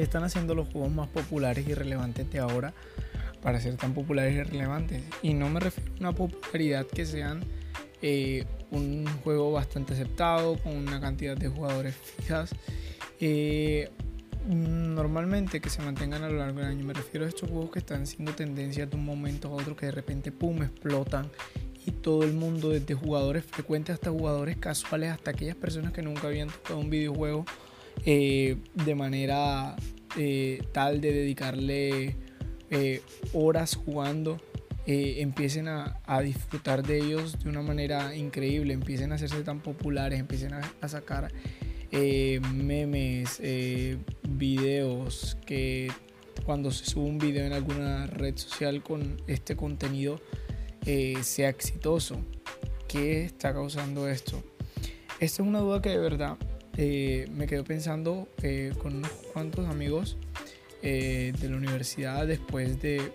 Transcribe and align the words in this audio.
¿Qué 0.00 0.04
están 0.04 0.24
haciendo 0.24 0.54
los 0.54 0.66
juegos 0.68 0.90
más 0.90 1.08
populares 1.08 1.68
y 1.68 1.74
relevantes 1.74 2.30
de 2.30 2.38
ahora 2.38 2.72
para 3.42 3.60
ser 3.60 3.76
tan 3.76 3.92
populares 3.92 4.34
y 4.34 4.42
relevantes? 4.42 5.02
Y 5.20 5.34
no 5.34 5.50
me 5.50 5.60
refiero 5.60 5.92
a 5.92 6.00
una 6.00 6.12
popularidad 6.14 6.86
que 6.86 7.04
sean 7.04 7.44
eh, 8.00 8.46
un 8.70 9.04
juego 9.22 9.52
bastante 9.52 9.92
aceptado, 9.92 10.56
con 10.56 10.74
una 10.74 11.02
cantidad 11.02 11.36
de 11.36 11.48
jugadores 11.48 11.94
fijas. 11.96 12.48
Eh, 13.20 13.90
normalmente 14.48 15.60
que 15.60 15.68
se 15.68 15.82
mantengan 15.82 16.24
a 16.24 16.30
lo 16.30 16.38
largo 16.38 16.60
del 16.60 16.68
año. 16.68 16.82
Me 16.82 16.94
refiero 16.94 17.26
a 17.26 17.28
estos 17.28 17.50
juegos 17.50 17.70
que 17.70 17.80
están 17.80 18.06
siendo 18.06 18.32
tendencia 18.32 18.86
de 18.86 18.96
un 18.96 19.04
momento 19.04 19.48
a 19.48 19.50
otro, 19.50 19.76
que 19.76 19.84
de 19.84 19.92
repente, 19.92 20.32
pum, 20.32 20.62
explotan. 20.62 21.30
Y 21.84 21.90
todo 21.90 22.22
el 22.22 22.32
mundo, 22.32 22.70
desde 22.70 22.94
jugadores 22.94 23.44
frecuentes 23.44 23.92
hasta 23.96 24.08
jugadores 24.08 24.56
casuales, 24.56 25.10
hasta 25.10 25.32
aquellas 25.32 25.56
personas 25.56 25.92
que 25.92 26.00
nunca 26.00 26.28
habían 26.28 26.48
tocado 26.48 26.78
un 26.78 26.88
videojuego, 26.88 27.44
eh, 28.06 28.56
de 28.74 28.94
manera 28.94 29.76
eh, 30.16 30.62
tal 30.72 31.00
de 31.00 31.12
dedicarle 31.12 32.16
eh, 32.70 33.02
horas 33.32 33.76
jugando, 33.76 34.40
empiecen 34.86 35.68
a, 35.68 36.20
disfrutar 36.20 36.82
de 36.82 36.98
ellos 36.98 37.38
de 37.44 37.48
una 37.48 37.62
manera 37.62 38.16
increíble, 38.16 38.72
empiecen 38.72 39.12
a 39.12 39.14
hacerse 39.14 39.42
tan 39.44 39.60
populares, 39.60 40.18
empiecen 40.18 40.52
a, 40.52 40.88
sacar 40.88 41.30
memes, 41.92 43.40
videos, 44.28 45.36
que 45.46 45.92
cuando 46.44 46.72
se 46.72 46.86
sube 46.86 47.04
un 47.04 47.18
video 47.18 47.44
en 47.44 47.52
alguna 47.52 48.08
red 48.08 48.36
social 48.36 48.82
con 48.82 49.16
este 49.28 49.54
contenido 49.54 50.20
sea 51.22 51.50
exitoso. 51.50 52.20
¿Qué 52.88 53.26
está 53.26 53.52
causando 53.52 54.08
esto? 54.08 54.42
Esta 55.20 55.42
es 55.42 55.48
una 55.48 55.60
duda 55.60 55.80
que 55.80 55.90
de 55.90 55.98
verdad 55.98 56.36
eh, 56.76 57.28
me 57.32 57.46
quedo 57.46 57.64
pensando 57.64 58.28
eh, 58.42 58.72
con 58.80 58.96
unos 58.96 59.10
cuantos 59.32 59.68
amigos 59.68 60.16
eh, 60.82 61.32
de 61.38 61.48
la 61.50 61.56
universidad 61.56 62.26
después 62.26 62.80
de, 62.80 63.10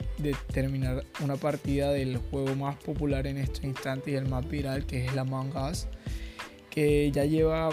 terminar 0.52 1.04
una 1.24 1.36
partida 1.36 1.92
del 1.92 2.18
juego 2.18 2.56
más 2.56 2.76
popular 2.76 3.26
en 3.28 3.38
este 3.38 3.66
instante 3.66 4.12
y 4.12 4.16
el 4.16 4.28
más 4.28 4.48
viral 4.48 4.86
que 4.86 5.06
es 5.06 5.14
el 5.14 5.20
Among 5.20 5.54
que 6.70 7.10
ya 7.12 7.26
lleva 7.26 7.70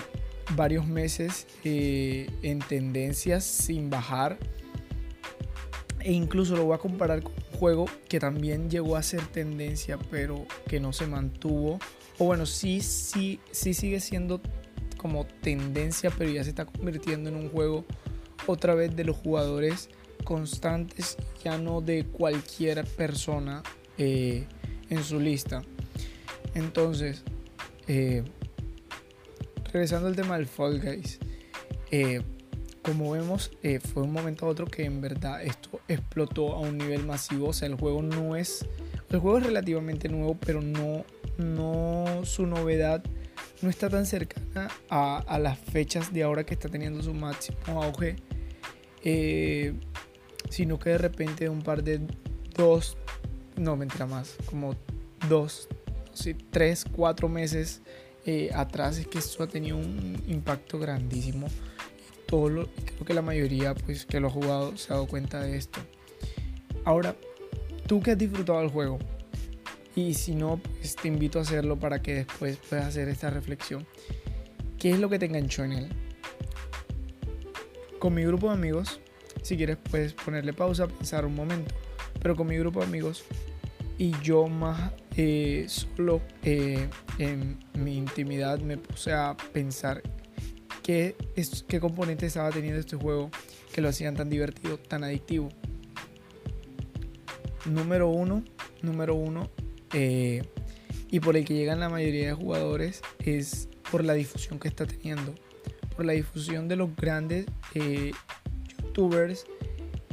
varios 0.55 0.86
meses 0.86 1.47
en 1.64 2.60
tendencias 2.60 3.44
sin 3.44 3.91
bajar. 3.91 4.38
E 5.98 6.12
incluso 6.12 6.56
lo 6.56 6.64
voy 6.64 6.75
a 6.75 6.78
comparar 6.78 7.22
con 7.22 7.33
un 7.33 7.58
juego 7.58 7.86
que 8.08 8.19
también 8.19 8.70
llegó 8.70 8.97
a 8.97 9.03
ser 9.03 9.25
tendencia 9.27 9.98
pero 10.10 10.47
que 10.69 10.80
no 10.80 10.92
se 10.92 11.06
mantuvo. 11.06 11.78
O 12.19 12.27
bueno 12.27 12.47
sí 12.47 12.80
sí 12.80 13.41
sí 13.50 13.75
sigue 13.75 14.00
siendo 14.00 14.41
como 15.03 15.27
tendencia, 15.27 16.11
pero 16.17 16.31
ya 16.31 16.45
se 16.45 16.50
está 16.50 16.64
convirtiendo 16.64 17.28
en 17.28 17.34
un 17.34 17.50
juego 17.50 17.84
otra 18.47 18.75
vez 18.75 18.95
de 18.95 19.05
los 19.05 19.17
jugadores 19.17 19.91
constantes, 20.22 21.17
ya 21.42 21.59
no 21.59 21.81
de 21.81 22.05
cualquier 22.05 22.84
persona 22.84 23.62
eh, 23.98 24.47
en 24.89 25.03
su 25.03 25.19
lista. 25.19 25.62
Entonces, 26.55 27.25
eh, 27.89 28.22
regresando 29.72 30.06
al 30.06 30.14
tema 30.14 30.36
del 30.36 30.47
Fall 30.47 30.81
Guys, 30.81 31.19
eh, 31.91 32.22
como 32.83 33.12
vemos, 33.12 33.50
fue 33.92 34.03
un 34.03 34.12
momento 34.12 34.47
a 34.47 34.48
otro 34.48 34.66
que 34.66 34.84
en 34.84 35.00
verdad 35.00 35.42
esto 35.42 35.81
explotó 35.89 36.53
a 36.53 36.59
un 36.59 36.78
nivel 36.78 37.05
masivo. 37.05 37.48
O 37.48 37.53
sea, 37.53 37.69
el 37.69 37.77
juego 37.77 38.03
no 38.03 38.34
es. 38.34 38.66
El 39.09 39.20
juego 39.20 39.39
es 39.39 39.47
relativamente 39.47 40.09
nuevo, 40.09 40.37
pero 40.44 40.61
no, 40.61 41.05
no 41.39 42.25
su 42.25 42.47
novedad 42.47 43.05
no 43.60 43.70
está 43.70 43.88
tan 43.88 44.06
cercana 44.06 44.68
a, 44.88 45.38
las 45.38 45.58
fechas 45.58 46.12
de 46.12 46.22
ahora 46.22 46.44
que 46.44 46.54
está 46.54 46.68
teniendo 46.68 47.02
su 47.02 47.14
máximo 47.14 47.82
auge, 47.82 48.16
eh, 49.04 49.74
sino 50.50 50.78
que 50.78 50.90
de 50.90 50.98
repente 50.98 51.48
un 51.48 51.62
par 51.62 51.82
de 51.82 52.00
dos, 52.56 52.97
no 53.56 53.76
mentira 53.76 54.06
más, 54.06 54.36
como 54.47 54.75
dos, 55.28 55.69
sí, 56.12 56.34
tres, 56.34 56.84
cuatro 56.91 57.28
meses 57.28 57.82
eh, 58.25 58.50
atrás 58.54 58.98
es 58.98 59.06
que 59.06 59.19
esto 59.19 59.42
ha 59.42 59.48
tenido 59.48 59.76
un 59.76 60.22
impacto 60.28 60.78
grandísimo. 60.78 61.48
Todo 62.26 62.48
lo, 62.48 62.66
creo 62.66 63.04
que 63.04 63.14
la 63.14 63.22
mayoría 63.22 63.75
pues 63.75 64.06
que 64.06 64.20
lo 64.20 64.28
ha 64.28 64.31
jugado 64.31 64.76
se 64.76 64.92
ha 64.92 64.97
dado 64.97 65.06
cuenta 65.06 65.41
de 65.41 65.56
esto. 65.56 65.81
Ahora, 66.84 67.16
tú 67.86 68.00
que 68.00 68.12
has 68.12 68.19
disfrutado 68.19 68.60
del 68.60 68.70
juego, 68.70 68.98
y 69.94 70.14
si 70.14 70.34
no, 70.34 70.58
pues 70.78 70.97
te 70.97 71.08
invito 71.08 71.38
a 71.38 71.42
hacerlo 71.42 71.78
para 71.78 72.00
que 72.00 72.14
después 72.14 72.56
puedas 72.69 72.86
hacer 72.86 73.08
esta 73.08 73.30
reflexión. 73.30 73.86
¿Qué 74.78 74.91
es 74.91 74.98
lo 74.98 75.08
que 75.08 75.19
te 75.19 75.26
enganchó 75.26 75.64
en 75.64 75.72
él? 75.72 75.88
Con 77.98 78.14
mi 78.14 78.25
grupo 78.25 78.48
de 78.48 78.54
amigos, 78.54 79.00
si 79.42 79.56
quieres 79.56 79.76
puedes 79.91 80.12
ponerle 80.14 80.52
pausa, 80.52 80.88
pensar 80.88 81.25
un 81.25 81.34
momento. 81.34 81.75
Pero 82.20 82.36
con 82.36 82.47
mi 82.47 82.56
grupo 82.56 82.81
de 82.81 82.86
amigos 82.86 83.25
y 83.98 84.12
yo 84.22 84.48
más 84.48 84.92
eh, 85.16 85.66
solo 85.69 86.22
eh, 86.42 86.88
en 87.19 87.58
mi 87.75 87.97
intimidad 87.97 88.58
me 88.58 88.78
puse 88.78 89.12
a 89.12 89.36
pensar 89.52 90.02
qué, 90.82 91.14
es, 91.36 91.64
qué 91.69 91.78
componentes 91.78 92.28
estaba 92.28 92.50
teniendo 92.50 92.81
este 92.81 92.97
juego 92.97 93.31
que 93.72 93.81
lo 93.81 93.88
hacían 93.88 94.16
tan 94.16 94.31
divertido, 94.31 94.78
tan 94.78 95.04
adictivo. 95.04 95.50
Número 97.66 98.08
uno, 98.08 98.42
número 98.82 99.14
uno, 99.14 99.50
eh, 99.92 100.42
y 101.10 101.20
por 101.20 101.36
el 101.36 101.44
que 101.44 101.54
llegan 101.54 101.80
la 101.80 101.88
mayoría 101.88 102.28
de 102.28 102.32
jugadores 102.32 103.03
es 103.19 103.69
por 103.91 104.04
la 104.04 104.14
difusión 104.14 104.58
que 104.58 104.69
está 104.69 104.86
teniendo, 104.86 105.34
por 105.94 106.04
la 106.04 106.12
difusión 106.14 106.69
de 106.69 106.76
los 106.76 106.94
grandes 106.97 107.47
eh, 107.75 108.12
youtubers 108.78 109.44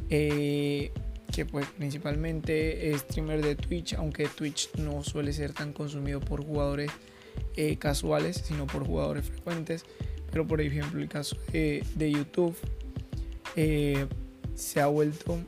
eh, 0.09 0.91
que 1.31 1.45
pues 1.45 1.67
principalmente 1.77 2.97
streamer 2.97 3.41
de 3.41 3.55
Twitch, 3.55 3.93
aunque 3.93 4.27
Twitch 4.27 4.73
no 4.75 5.03
suele 5.03 5.31
ser 5.31 5.53
tan 5.53 5.73
consumido 5.73 6.19
por 6.19 6.43
jugadores 6.43 6.91
casuales, 7.77 8.41
sino 8.45 8.67
por 8.67 8.85
jugadores 8.85 9.25
frecuentes. 9.25 9.83
Pero 10.31 10.47
por 10.47 10.61
ejemplo 10.61 11.01
el 11.01 11.09
caso 11.09 11.37
de 11.51 12.11
YouTube 12.11 12.55
se 14.55 14.81
ha 14.81 14.87
vuelto 14.87 15.39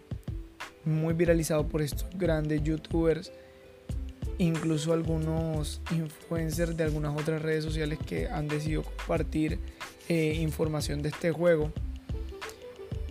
muy 0.86 1.14
viralizado 1.14 1.68
por 1.68 1.82
estos 1.82 2.08
grandes 2.18 2.64
youtubers 2.64 3.32
incluso 4.42 4.92
algunos 4.92 5.82
influencers 5.92 6.76
de 6.76 6.84
algunas 6.84 7.16
otras 7.20 7.42
redes 7.44 7.64
sociales 7.64 8.00
que 8.04 8.28
han 8.28 8.48
decidido 8.48 8.82
compartir 8.82 9.60
eh, 10.10 10.38
información 10.42 11.04
de 11.04 11.10
este 11.10 11.32
juego. 11.32 11.72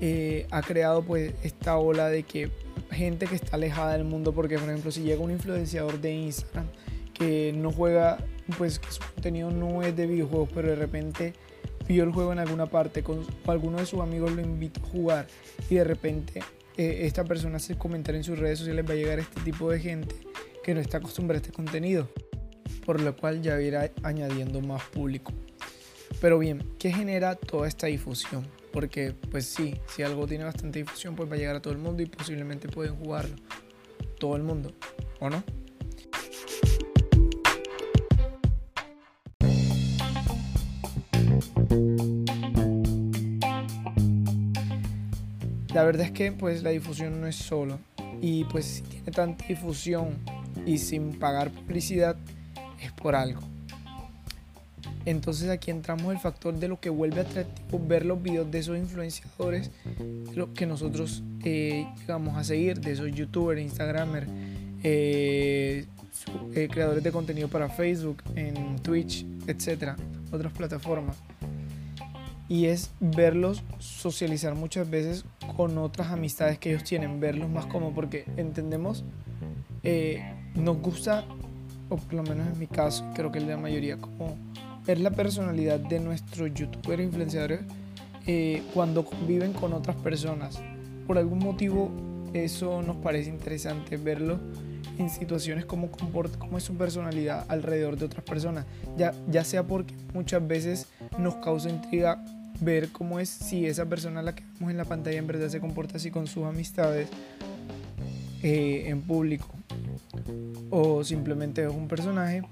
Eh, 0.00 0.46
ha 0.50 0.60
creado 0.62 1.02
pues 1.02 1.34
esta 1.44 1.76
ola 1.76 2.08
de 2.08 2.24
que 2.24 2.50
gente 2.91 3.26
que 3.26 3.36
está 3.36 3.56
alejada 3.56 3.92
del 3.92 4.04
mundo, 4.04 4.32
porque 4.32 4.58
por 4.58 4.68
ejemplo 4.68 4.91
si 4.91 5.02
llega 5.02 5.20
un 5.20 5.30
influenciador 5.30 6.00
de 6.00 6.12
Instagram 6.12 6.66
que 7.14 7.52
no 7.54 7.70
juega, 7.70 8.18
pues 8.58 8.80
su 8.88 9.00
contenido 9.14 9.52
no 9.52 9.82
es 9.82 9.94
de 9.94 10.08
videojuegos, 10.08 10.48
pero 10.52 10.68
de 10.68 10.76
repente 10.76 11.34
vio 11.86 12.02
el 12.02 12.10
juego 12.10 12.32
en 12.32 12.41
alguna 12.41 12.66
parte 12.66 13.04
con, 13.04 13.24
alguno 13.47 13.78
de 13.78 13.86
sus 13.86 14.00
amigos 14.00 14.32
lo 14.32 14.41
invitó 14.41 14.80
a 14.80 14.88
jugar 14.88 15.26
y 15.68 15.76
de 15.76 15.84
repente 15.84 16.41
eh, 16.76 17.02
esta 17.02 17.22
persona 17.24 17.58
hace 17.58 17.76
comentar 17.76 18.16
en 18.16 18.24
sus 18.24 18.38
redes 18.38 18.58
sociales, 18.58 18.84
va 18.88 18.94
a 18.94 18.97
llegar 18.97 19.20
este 19.20 19.41
tipo 19.42 19.70
de 19.70 19.78
gente 19.78 20.29
que 20.62 20.75
no 20.75 20.81
está 20.81 20.98
acostumbrado 20.98 21.38
a 21.38 21.43
este 21.43 21.53
contenido, 21.53 22.09
por 22.84 23.00
lo 23.00 23.16
cual 23.16 23.43
ya 23.43 23.60
irá 23.60 23.91
añadiendo 24.03 24.60
más 24.60 24.82
público. 24.84 25.32
Pero 26.21 26.38
bien, 26.38 26.62
¿qué 26.78 26.93
genera 26.93 27.34
toda 27.34 27.66
esta 27.66 27.87
difusión? 27.87 28.47
Porque 28.72 29.15
pues 29.31 29.47
sí, 29.47 29.75
si 29.88 30.03
algo 30.03 30.26
tiene 30.26 30.44
bastante 30.44 30.81
difusión, 30.81 31.16
pues 31.16 31.31
va 31.31 31.34
a 31.34 31.38
llegar 31.38 31.56
a 31.56 31.62
todo 31.62 31.72
el 31.72 31.78
mundo 31.78 32.03
y 32.03 32.06
posiblemente 32.06 32.69
pueden 32.69 32.97
jugarlo 32.97 33.37
todo 34.19 34.37
el 34.37 34.43
mundo, 34.43 34.72
¿o 35.19 35.31
no? 35.31 35.43
La 45.72 45.84
verdad 45.84 46.07
es 46.07 46.12
que 46.12 46.33
pues 46.33 46.62
la 46.62 46.71
difusión 46.71 47.21
no 47.21 47.27
es 47.28 47.36
solo 47.36 47.78
y 48.21 48.45
pues 48.45 48.66
si 48.66 48.83
tiene 48.83 49.12
tanta 49.12 49.47
difusión 49.47 50.18
y 50.66 50.78
sin 50.78 51.18
pagar 51.18 51.51
publicidad 51.51 52.16
es 52.80 52.92
por 52.92 53.15
algo. 53.15 53.41
Entonces 55.07 55.48
aquí 55.48 55.71
entramos 55.71 56.12
el 56.12 56.18
factor 56.18 56.54
de 56.54 56.68
lo 56.68 56.78
que 56.78 56.91
vuelve 56.91 57.22
atractivo 57.22 57.80
ver 57.86 58.04
los 58.04 58.22
videos 58.22 58.51
de 58.51 58.59
esos 58.59 58.77
influenciadores, 58.77 59.71
lo 60.34 60.53
que 60.53 60.66
nosotros 60.66 61.22
eh, 61.45 61.86
llegamos 62.01 62.36
a 62.36 62.45
seguir, 62.45 62.80
de 62.80 62.92
esos 62.92 63.10
youtubers, 63.12 63.60
instagramers, 63.62 64.27
eh, 64.83 65.86
eh, 66.54 66.68
creadores 66.71 67.03
de 67.03 67.12
contenido 67.12 67.48
para 67.48 67.68
Facebook, 67.71 68.22
en 68.34 68.78
Twitch, 68.80 69.24
etcétera, 69.47 69.97
otras 70.30 70.53
plataformas. 70.53 71.16
Y 72.48 72.66
es 72.66 72.91
verlos 72.98 73.62
socializar 73.78 74.54
muchas 74.54 74.91
veces 74.91 75.24
con 75.57 75.78
otras 75.78 76.09
amistades 76.09 76.59
que 76.59 76.71
ellos 76.71 76.84
tienen, 76.84 77.21
verlos 77.21 77.48
más 77.48 77.65
como 77.66 77.95
porque 77.95 78.24
entendemos 78.36 79.04
nos 80.54 80.78
gusta, 80.78 81.24
o 81.88 81.97
por 81.97 82.14
lo 82.14 82.22
menos 82.22 82.47
en 82.47 82.58
mi 82.58 82.66
caso, 82.66 83.04
creo 83.14 83.30
que 83.30 83.38
es 83.38 83.44
la 83.44 83.56
mayoría, 83.56 83.97
como 83.97 84.36
ver 84.86 85.00
la 85.00 85.10
personalidad 85.10 85.78
de 85.78 86.00
nuestros 86.00 86.52
youtubers 86.54 87.02
influenciadores 87.02 87.60
eh, 88.26 88.62
cuando 88.74 89.04
conviven 89.04 89.52
con 89.52 89.72
otras 89.72 89.97
personas. 89.97 90.60
Por 91.06 91.18
algún 91.18 91.38
motivo 91.38 91.91
eso 92.32 92.82
nos 92.82 92.97
parece 92.97 93.30
interesante 93.30 93.97
verlo 93.97 94.38
en 94.98 95.10
situaciones 95.10 95.64
como 95.64 95.91
comporta, 95.91 96.38
cómo 96.38 96.58
es 96.58 96.64
su 96.64 96.74
personalidad 96.74 97.44
alrededor 97.48 97.97
de 97.97 98.04
otras 98.04 98.24
personas, 98.24 98.66
ya, 98.97 99.14
ya 99.30 99.44
sea 99.44 99.66
porque 99.66 99.94
muchas 100.12 100.47
veces 100.47 100.86
nos 101.18 101.36
causa 101.36 101.70
intriga 101.70 102.22
ver 102.60 102.91
cómo 102.91 103.18
es 103.18 103.30
si 103.30 103.66
esa 103.66 103.86
persona 103.86 104.22
la 104.22 104.34
que 104.34 104.44
vemos 104.54 104.70
en 104.70 104.76
la 104.76 104.84
pantalla 104.84 105.16
en 105.16 105.26
verdad 105.26 105.48
se 105.48 105.60
comporta 105.60 105.97
así 105.97 106.10
con 106.10 106.26
sus 106.26 106.44
amistades 106.44 107.08
eh, 108.42 108.84
en 108.86 109.00
público 109.00 109.48
o 110.71 111.05
simplemente 111.05 111.65
es 111.65 111.71
un 111.71 111.89
personaje 111.89 112.43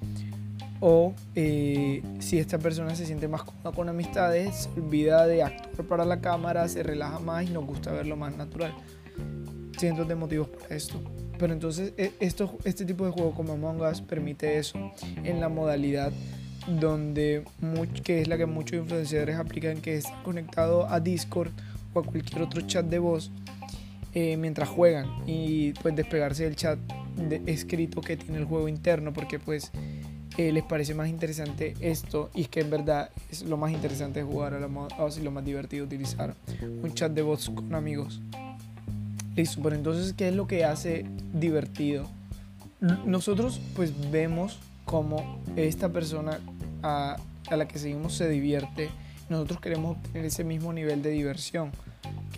o 0.81 1.15
eh, 1.35 2.03
si 2.21 2.39
esta 2.39 2.59
persona 2.59 2.95
se 2.95 3.05
siente 3.05 3.27
más 3.27 3.43
cómoda 3.43 3.73
con 3.73 3.89
amistades, 3.89 4.69
se 4.73 4.81
olvida 4.81 5.27
de 5.27 5.43
actuar 5.43 5.87
para 5.89 6.05
la 6.05 6.21
cámara, 6.21 6.69
se 6.69 6.83
relaja 6.83 7.19
más 7.19 7.45
y 7.45 7.51
nos 7.51 7.67
gusta 7.67 7.93
verlo 7.93 8.17
más 8.17 8.37
natural. 8.37 8.73
Cientos 9.77 10.07
de 10.07 10.15
motivos 10.15 10.49
para 10.49 10.77
esto. 10.77 11.01
Pero 11.39 11.53
entonces 11.53 11.93
e, 11.97 12.13
esto, 12.21 12.59
este 12.65 12.85
tipo 12.85 13.05
de 13.05 13.13
juego 13.13 13.33
como 13.33 13.55
Among 13.55 13.81
Us 13.83 14.01
permite 14.01 14.59
eso 14.59 14.93
en 15.25 15.41
la 15.41 15.49
modalidad 15.49 16.13
donde 16.81 17.45
que 18.05 18.21
es 18.21 18.29
la 18.29 18.37
que 18.37 18.47
muchos 18.47 18.79
influenciadores 18.79 19.37
aplican, 19.37 19.81
que 19.81 19.97
es 19.97 20.05
conectado 20.25 20.87
a 20.89 21.01
Discord 21.01 21.51
o 21.95 22.01
a 22.01 22.03
cualquier 22.03 22.43
otro 22.43 22.61
chat 22.63 22.85
de 22.87 22.99
voz 22.99 23.31
eh, 24.15 24.37
mientras 24.37 24.69
juegan 24.69 25.07
y 25.27 25.73
pues 25.75 25.95
despegarse 25.95 26.45
del 26.45 26.57
chat 26.57 26.79
de 27.17 27.43
escrito 27.47 28.01
que 28.01 28.17
tiene 28.17 28.39
el 28.39 28.45
juego 28.45 28.69
interno 28.69 29.13
porque 29.13 29.39
pues 29.39 29.71
eh, 30.39 30.53
les 30.53 30.63
parece 30.63 30.95
más 30.95 31.09
interesante 31.09 31.75
esto 31.81 32.31
y 32.33 32.45
que 32.45 32.61
en 32.61 32.71
verdad 32.71 33.11
es 33.31 33.43
lo 33.43 33.57
más 33.57 33.73
interesante 33.73 34.21
de 34.21 34.25
jugar 34.25 34.55
a 34.55 34.61
la 34.61 34.69
y 34.69 35.21
lo 35.23 35.31
más 35.33 35.45
divertido 35.45 35.85
utilizar 35.85 36.35
un 36.63 36.95
chat 36.95 37.13
de 37.13 37.23
voz 37.23 37.51
con 37.51 37.75
amigos. 37.75 38.21
Listo, 39.35 39.61
pero 39.63 39.75
entonces, 39.77 40.15
¿qué 40.15 40.29
es 40.29 40.35
lo 40.35 40.47
que 40.47 40.65
hace 40.65 41.07
divertido? 41.33 42.09
Nosotros 42.81 43.61
pues 43.75 43.93
vemos 44.11 44.61
cómo 44.85 45.41
esta 45.57 45.89
persona 45.89 46.39
a, 46.83 47.17
a 47.51 47.57
la 47.57 47.67
que 47.67 47.79
seguimos 47.79 48.15
se 48.15 48.29
divierte. 48.29 48.91
Nosotros 49.29 49.61
queremos 49.61 49.97
obtener 49.97 50.25
ese 50.25 50.45
mismo 50.45 50.73
nivel 50.73 51.03
de 51.03 51.11
diversión, 51.11 51.73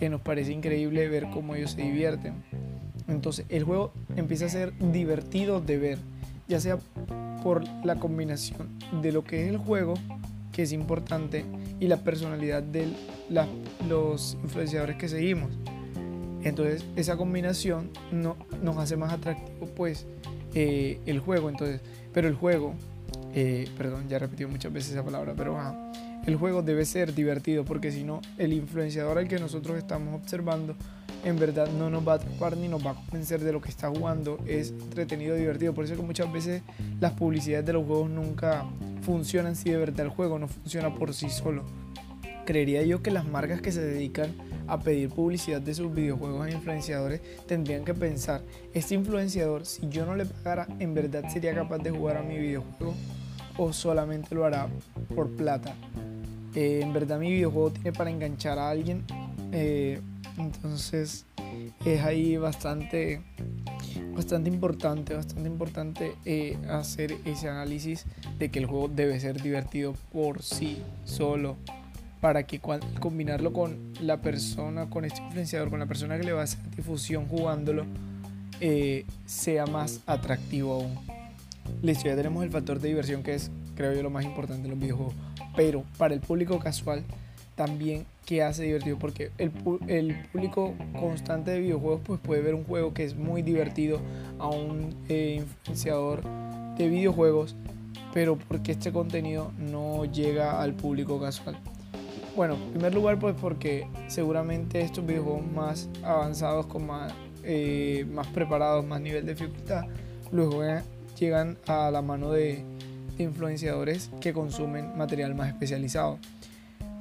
que 0.01 0.09
nos 0.09 0.21
parece 0.21 0.51
increíble 0.51 1.07
ver 1.09 1.29
cómo 1.29 1.53
ellos 1.53 1.73
se 1.73 1.83
divierten. 1.83 2.33
Entonces 3.07 3.45
el 3.49 3.63
juego 3.63 3.93
empieza 4.15 4.47
a 4.47 4.49
ser 4.49 4.73
divertido 4.79 5.61
de 5.61 5.77
ver, 5.77 5.99
ya 6.47 6.59
sea 6.59 6.79
por 7.43 7.63
la 7.85 7.97
combinación 7.97 8.67
de 9.03 9.11
lo 9.11 9.23
que 9.23 9.43
es 9.43 9.49
el 9.49 9.57
juego, 9.57 9.93
que 10.51 10.63
es 10.63 10.71
importante, 10.73 11.45
y 11.79 11.87
la 11.87 11.97
personalidad 11.97 12.63
de 12.63 12.87
los 13.87 14.39
influenciadores 14.41 14.95
que 14.95 15.07
seguimos. 15.07 15.51
Entonces 16.41 16.83
esa 16.95 17.15
combinación 17.15 17.91
no, 18.11 18.37
nos 18.63 18.77
hace 18.77 18.97
más 18.97 19.13
atractivo 19.13 19.67
pues 19.67 20.07
eh, 20.55 20.99
el 21.05 21.19
juego. 21.19 21.47
Entonces, 21.47 21.79
pero 22.11 22.27
el 22.27 22.33
juego, 22.33 22.73
eh, 23.35 23.69
perdón, 23.77 24.09
ya 24.09 24.15
he 24.15 24.19
repetido 24.19 24.49
muchas 24.49 24.73
veces 24.73 24.93
esa 24.93 25.03
palabra, 25.05 25.35
pero 25.37 25.59
el 26.25 26.35
juego 26.35 26.61
debe 26.61 26.85
ser 26.85 27.13
divertido 27.13 27.65
porque 27.65 27.91
si 27.91 28.03
no, 28.03 28.21
el 28.37 28.53
influenciador 28.53 29.17
al 29.17 29.27
que 29.27 29.39
nosotros 29.39 29.77
estamos 29.77 30.15
observando 30.15 30.75
en 31.23 31.37
verdad 31.37 31.69
no 31.71 31.89
nos 31.89 32.07
va 32.07 32.13
a 32.13 32.15
atrapar 32.15 32.57
ni 32.57 32.67
nos 32.67 32.85
va 32.85 32.91
a 32.91 32.95
convencer 32.95 33.41
de 33.41 33.51
lo 33.51 33.61
que 33.61 33.69
está 33.69 33.89
jugando. 33.89 34.39
Es 34.47 34.71
entretenido, 34.71 35.35
divertido. 35.35 35.73
Por 35.73 35.85
eso 35.85 35.95
que 35.95 36.01
muchas 36.01 36.31
veces 36.31 36.63
las 36.99 37.13
publicidades 37.13 37.65
de 37.65 37.73
los 37.73 37.85
juegos 37.85 38.09
nunca 38.09 38.65
funcionan 39.01 39.55
si 39.55 39.69
de 39.69 39.77
verdad 39.77 40.05
el 40.05 40.09
juego 40.09 40.39
no 40.39 40.47
funciona 40.47 40.93
por 40.93 41.13
sí 41.13 41.29
solo. 41.29 41.63
Creería 42.45 42.83
yo 42.83 43.03
que 43.03 43.11
las 43.11 43.27
marcas 43.27 43.61
que 43.61 43.71
se 43.71 43.81
dedican 43.81 44.33
a 44.67 44.79
pedir 44.79 45.09
publicidad 45.09 45.61
de 45.61 45.73
sus 45.73 45.93
videojuegos 45.93 46.45
a 46.45 46.51
influenciadores 46.51 47.21
tendrían 47.45 47.85
que 47.85 47.93
pensar, 47.93 48.41
este 48.73 48.95
influenciador 48.95 49.65
si 49.65 49.87
yo 49.89 50.05
no 50.05 50.15
le 50.15 50.25
pagara, 50.25 50.67
¿en 50.79 50.93
verdad 50.93 51.29
sería 51.29 51.53
capaz 51.53 51.79
de 51.79 51.91
jugar 51.91 52.17
a 52.17 52.23
mi 52.23 52.37
videojuego? 52.37 52.95
¿O 53.57 53.73
solamente 53.73 54.33
lo 54.33 54.45
hará 54.45 54.67
por 55.13 55.29
plata? 55.29 55.75
Eh, 56.55 56.81
en 56.81 56.91
verdad 56.93 57.19
mi 57.19 57.31
videojuego 57.31 57.71
tiene 57.71 57.93
para 57.93 58.09
enganchar 58.09 58.59
a 58.59 58.69
alguien. 58.69 59.03
Eh, 59.51 59.99
entonces 60.37 61.25
es 61.85 62.01
ahí 62.03 62.37
bastante, 62.37 63.21
bastante 64.13 64.49
importante, 64.49 65.13
bastante 65.13 65.49
importante 65.49 66.15
eh, 66.25 66.57
hacer 66.69 67.15
ese 67.25 67.49
análisis 67.49 68.05
de 68.39 68.49
que 68.49 68.59
el 68.59 68.65
juego 68.65 68.87
debe 68.87 69.19
ser 69.19 69.41
divertido 69.41 69.93
por 70.11 70.41
sí 70.41 70.81
solo 71.05 71.57
para 72.21 72.43
que 72.43 72.61
combinarlo 72.99 73.51
con 73.51 73.93
la 73.99 74.21
persona, 74.21 74.89
con 74.89 75.05
este 75.05 75.21
influenciador, 75.23 75.71
con 75.71 75.79
la 75.79 75.87
persona 75.87 76.17
que 76.17 76.23
le 76.23 76.33
va 76.33 76.41
a 76.41 76.43
hacer 76.43 76.59
difusión 76.75 77.27
jugándolo, 77.27 77.85
sea 79.25 79.65
más 79.65 80.01
atractivo 80.05 80.75
aún. 80.75 80.99
Listo, 81.81 82.05
ya 82.05 82.15
tenemos 82.15 82.43
el 82.43 82.51
factor 82.51 82.79
de 82.79 82.89
diversión 82.89 83.23
que 83.23 83.33
es, 83.33 83.49
creo 83.75 83.93
yo, 83.93 84.03
lo 84.03 84.11
más 84.11 84.23
importante 84.23 84.65
en 84.65 84.69
los 84.69 84.79
videojuegos. 84.79 85.15
Pero 85.55 85.83
para 85.97 86.13
el 86.13 86.21
público 86.21 86.59
casual, 86.59 87.03
también 87.55 88.05
que 88.25 88.43
hace 88.43 88.63
divertido 88.63 88.97
porque 88.97 89.31
el, 89.37 89.51
el, 89.87 90.15
público 90.31 90.73
constante 90.99 91.51
de 91.51 91.59
videojuegos 91.59 92.01
pues 92.03 92.19
puede 92.19 92.41
ver 92.41 92.55
un 92.55 92.63
juego 92.63 92.93
que 92.93 93.03
es 93.03 93.15
muy 93.15 93.41
divertido 93.41 93.99
a 94.39 94.47
un 94.47 94.95
eh, 95.09 95.35
influenciador 95.41 96.23
de 96.77 96.87
videojuegos 96.87 97.55
pero 98.13 98.37
porque 98.37 98.71
este 98.71 98.91
contenido 98.91 99.51
no 99.57 100.05
llega 100.05 100.61
al 100.61 100.73
público 100.73 101.19
casual. 101.19 101.57
Bueno 102.35 102.55
en 102.55 102.71
primer 102.71 102.93
lugar 102.93 103.19
pues 103.19 103.35
porque 103.39 103.87
seguramente 104.07 104.81
estos 104.81 105.05
videojuegos 105.05 105.45
más 105.51 105.89
avanzados 106.03 106.65
con 106.67 106.87
más, 106.87 107.13
eh, 107.43 108.05
más 108.11 108.27
preparados 108.27 108.85
más 108.85 109.01
nivel 109.01 109.25
de 109.25 109.33
dificultad 109.33 109.85
luego 110.31 110.63
llegan 111.19 111.57
a 111.67 111.91
la 111.91 112.01
mano 112.01 112.31
de 112.31 112.63
influenciadores 113.17 114.09
que 114.19 114.33
consumen 114.33 114.97
material 114.97 115.35
más 115.35 115.49
especializado 115.49 116.17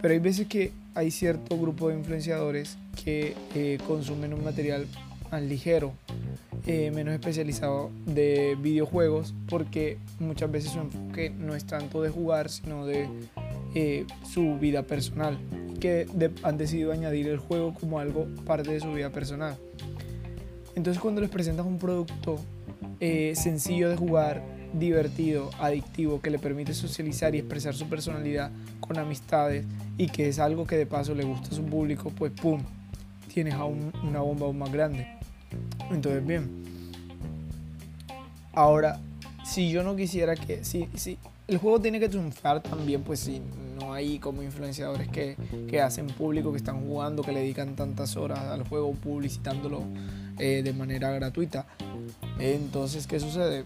pero 0.01 0.15
hay 0.15 0.21
veces 0.21 0.47
que 0.47 0.73
hay 0.95 1.11
cierto 1.11 1.59
grupo 1.59 1.89
de 1.89 1.97
influenciadores 1.97 2.77
que 3.03 3.35
eh, 3.55 3.79
consumen 3.87 4.33
un 4.33 4.45
material 4.45 4.87
más 5.31 5.43
ligero, 5.43 5.93
eh, 6.67 6.91
menos 6.91 7.15
especializado 7.15 7.91
de 8.07 8.57
videojuegos, 8.61 9.35
porque 9.49 9.99
muchas 10.19 10.51
veces 10.51 10.73
su 10.73 10.81
enfoque 10.81 11.31
no 11.31 11.55
es 11.55 11.65
tanto 11.65 12.03
de 12.03 12.09
jugar, 12.09 12.49
sino 12.49 12.87
de 12.87 13.09
eh, 13.75 14.07
su 14.25 14.59
vida 14.59 14.83
personal, 14.83 15.39
que 15.81 16.07
han 16.43 16.57
decidido 16.57 16.93
añadir 16.93 17.29
el 17.29 17.39
juego 17.39 17.75
como 17.75 18.01
algo 18.01 18.27
parte 18.47 18.73
de 18.73 18.81
su 18.81 18.93
vida 18.93 19.11
personal. 19.11 19.57
Entonces 20.75 21.01
cuando 21.01 21.21
les 21.21 21.31
presentas 21.31 21.67
un 21.67 21.79
producto 21.79 22.39
sencillo 23.01 23.89
de 23.89 23.97
jugar, 23.97 24.43
divertido, 24.73 25.51
adictivo, 25.59 26.21
que 26.21 26.31
le 26.31 26.39
permite 26.39 26.75
socializar 26.75 27.35
y 27.35 27.39
expresar 27.39 27.75
su 27.75 27.89
personalidad 27.89 28.51
con 28.81 28.99
amistades 28.99 29.65
y 29.99 30.09
que 30.09 30.29
es 30.29 30.39
algo 30.39 30.67
que 30.67 30.77
de 30.77 30.87
paso 30.87 31.15
le 31.15 31.25
gusta 31.25 31.49
a 31.51 31.55
su 31.55 31.65
público, 31.65 32.11
pues 32.11 32.33
¡pum! 32.33 32.63
Tienes 33.33 33.55
aún 33.55 33.93
una 34.03 34.21
bomba 34.21 34.47
aún 34.47 34.59
más 34.59 34.73
grande. 34.73 35.07
Entonces, 35.91 36.27
bien. 36.27 36.49
Ahora, 38.53 39.01
si 39.45 39.71
yo 39.71 39.83
no 39.83 39.97
quisiera 39.97 40.35
que... 40.35 40.65
Si, 40.65 40.89
si 40.95 41.19
el 41.47 41.59
juego 41.59 41.81
tiene 41.81 41.99
que 41.99 42.09
triunfar 42.09 42.63
también, 42.63 43.03
pues 43.03 43.21
si 43.21 43.43
no 43.79 43.93
hay 43.93 44.19
como 44.19 44.43
influenciadores 44.43 45.09
que, 45.09 45.37
que 45.69 45.81
hacen 45.81 46.07
público, 46.07 46.53
que 46.53 46.59
están 46.59 46.81
jugando, 46.87 47.23
que 47.23 47.33
le 47.33 47.41
dedican 47.41 47.75
tantas 47.75 48.17
horas 48.17 48.39
al 48.41 48.69
juego 48.69 48.93
publicitándolo 48.93 49.83
eh, 50.39 50.63
de 50.63 50.73
manera 50.73 51.11
gratuita. 51.11 51.67
Entonces, 52.39 53.07
¿qué 53.07 53.19
sucede? 53.21 53.65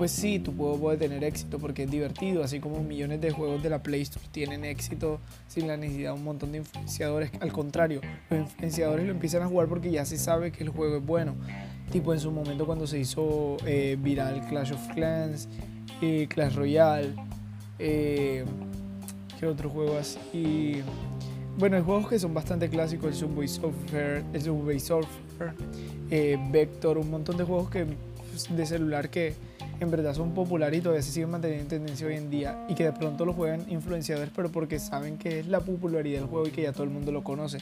Pues 0.00 0.12
sí, 0.12 0.38
tu 0.38 0.52
juego 0.52 0.78
puede 0.78 0.96
tener 0.96 1.22
éxito 1.24 1.58
porque 1.58 1.82
es 1.82 1.90
divertido, 1.90 2.42
así 2.42 2.58
como 2.58 2.82
millones 2.82 3.20
de 3.20 3.32
juegos 3.32 3.62
de 3.62 3.68
la 3.68 3.82
Play 3.82 4.00
Store 4.00 4.26
tienen 4.32 4.64
éxito 4.64 5.20
sin 5.46 5.68
la 5.68 5.76
necesidad 5.76 6.14
de 6.14 6.18
un 6.18 6.24
montón 6.24 6.52
de 6.52 6.56
influenciadores. 6.56 7.30
Al 7.38 7.52
contrario, 7.52 8.00
los 8.30 8.40
influenciadores 8.40 9.04
lo 9.04 9.12
empiezan 9.12 9.42
a 9.42 9.46
jugar 9.46 9.68
porque 9.68 9.90
ya 9.90 10.06
se 10.06 10.16
sabe 10.16 10.52
que 10.52 10.64
el 10.64 10.70
juego 10.70 10.96
es 10.96 11.04
bueno. 11.04 11.34
Tipo 11.92 12.14
en 12.14 12.20
su 12.20 12.32
momento 12.32 12.64
cuando 12.64 12.86
se 12.86 12.98
hizo 12.98 13.58
eh, 13.66 13.98
viral 14.00 14.40
Clash 14.48 14.72
of 14.72 14.80
Clans, 14.94 15.50
eh, 16.00 16.26
Clash 16.30 16.54
Royale, 16.54 17.14
¿qué 17.76 18.46
otro 19.46 19.68
juego 19.68 19.98
así? 19.98 20.80
Bueno, 21.58 21.76
hay 21.76 21.82
juegos 21.82 22.08
que 22.08 22.18
son 22.18 22.32
bastante 22.32 22.70
clásicos, 22.70 23.08
el 23.08 23.14
Subway 23.16 23.48
Surfer, 23.48 24.24
el 24.32 24.40
Subway 24.40 24.80
Surfer, 24.80 25.52
eh, 26.10 26.38
Vector, 26.50 26.96
un 26.96 27.10
montón 27.10 27.36
de 27.36 27.44
juegos 27.44 27.68
que, 27.68 27.84
pues, 28.30 28.48
de 28.56 28.64
celular 28.64 29.10
que 29.10 29.49
en 29.80 29.90
verdad 29.90 30.14
son 30.14 30.32
populares 30.32 30.78
y 30.78 30.82
todavía 30.82 31.02
se 31.02 31.10
siguen 31.10 31.30
manteniendo 31.30 31.62
en 31.62 31.68
tendencia 31.68 32.06
hoy 32.06 32.14
en 32.14 32.30
día 32.30 32.64
y 32.68 32.74
que 32.74 32.84
de 32.84 32.92
pronto 32.92 33.24
lo 33.24 33.32
juegan 33.32 33.64
influenciadores 33.70 34.30
pero 34.34 34.50
porque 34.50 34.78
saben 34.78 35.16
que 35.18 35.40
es 35.40 35.48
la 35.48 35.60
popularidad 35.60 36.20
del 36.20 36.28
juego 36.28 36.46
y 36.46 36.50
que 36.50 36.62
ya 36.62 36.72
todo 36.72 36.84
el 36.84 36.90
mundo 36.90 37.10
lo 37.12 37.24
conoce. 37.24 37.58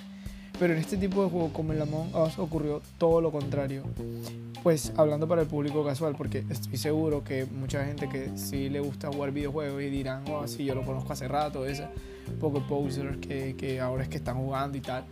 Pero 0.58 0.72
en 0.72 0.80
este 0.80 0.96
tipo 0.96 1.22
de 1.22 1.30
juego 1.30 1.52
como 1.52 1.72
el 1.72 1.80
Among 1.80 2.14
Us 2.16 2.38
ocurrió 2.38 2.82
todo 2.98 3.20
lo 3.20 3.30
contrario. 3.30 3.84
Pues 4.64 4.92
hablando 4.96 5.28
para 5.28 5.42
el 5.42 5.46
público 5.46 5.84
casual, 5.84 6.16
porque 6.16 6.44
estoy 6.50 6.76
seguro 6.76 7.22
que 7.22 7.46
mucha 7.46 7.84
gente 7.84 8.08
que 8.08 8.37
sí 8.37 8.68
le 8.68 8.80
gusta 8.80 9.08
jugar 9.08 9.30
videojuegos 9.30 9.80
y 9.82 9.88
dirán, 9.88 10.25
oh, 10.28 10.48
sí, 10.48 10.64
yo 10.64 10.75
lo 10.75 10.82
conozco 10.82 11.12
hace 11.12 11.28
rato, 11.28 11.64
ese 11.64 11.87
poco 12.40 12.66
posers 12.66 13.18
que, 13.18 13.54
que 13.56 13.80
ahora 13.80 14.02
es 14.02 14.08
que 14.08 14.16
están 14.16 14.37
jugando 14.37 14.76
y 14.76 14.80
tal. 14.80 15.04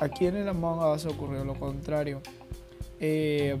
Aquí 0.00 0.26
en 0.26 0.36
el 0.36 0.48
Among 0.48 0.78
Us 0.94 1.04
ocurrió 1.04 1.44
lo 1.44 1.54
contrario. 1.54 2.22
Eh, 2.98 3.58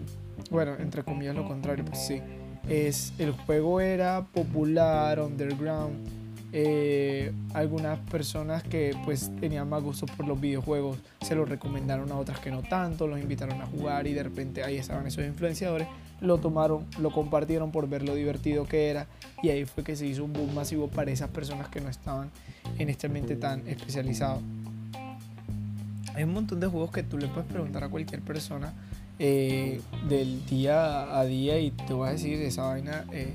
bueno, 0.50 0.76
entre 0.78 1.02
comillas 1.02 1.34
lo 1.34 1.46
contrario, 1.46 1.84
pues 1.84 2.06
sí. 2.06 2.22
Es, 2.68 3.12
el 3.18 3.32
juego 3.32 3.80
era 3.80 4.26
popular, 4.32 5.20
underground 5.20 6.16
eh, 6.58 7.32
algunas 7.52 7.98
personas 7.98 8.62
que 8.62 8.96
pues 9.04 9.30
tenían 9.40 9.68
más 9.68 9.82
gusto 9.82 10.06
por 10.06 10.26
los 10.26 10.40
videojuegos 10.40 10.96
se 11.20 11.34
lo 11.34 11.44
recomendaron 11.44 12.10
a 12.12 12.16
otras 12.16 12.38
que 12.38 12.50
no 12.50 12.62
tanto, 12.62 13.06
los 13.06 13.20
invitaron 13.20 13.60
a 13.60 13.66
jugar 13.66 14.06
y 14.06 14.14
de 14.14 14.22
repente 14.22 14.64
ahí 14.64 14.76
estaban 14.76 15.06
esos 15.06 15.22
influenciadores, 15.26 15.86
lo 16.22 16.38
tomaron, 16.38 16.86
lo 16.98 17.10
compartieron 17.10 17.72
por 17.72 17.88
ver 17.90 18.04
lo 18.04 18.14
divertido 18.14 18.64
que 18.64 18.88
era 18.88 19.06
y 19.42 19.50
ahí 19.50 19.66
fue 19.66 19.84
que 19.84 19.96
se 19.96 20.06
hizo 20.06 20.24
un 20.24 20.32
boom 20.32 20.54
masivo 20.54 20.88
para 20.88 21.10
esas 21.10 21.28
personas 21.28 21.68
que 21.68 21.82
no 21.82 21.90
estaban 21.90 22.30
en 22.78 22.88
este 22.88 23.08
ambiente 23.08 23.36
tan 23.36 23.66
especializado. 23.68 24.40
Hay 26.14 26.24
un 26.24 26.32
montón 26.32 26.60
de 26.60 26.68
juegos 26.68 26.90
que 26.90 27.02
tú 27.02 27.18
le 27.18 27.28
puedes 27.28 27.50
preguntar 27.50 27.84
a 27.84 27.90
cualquier 27.90 28.22
persona 28.22 28.72
eh, 29.18 29.80
del 30.08 30.44
día 30.46 31.18
a 31.18 31.24
día 31.24 31.58
y 31.58 31.70
te 31.70 31.92
voy 31.92 32.08
a 32.08 32.12
decir 32.12 32.40
esa 32.42 32.66
vaina. 32.66 33.04
Eh, 33.12 33.34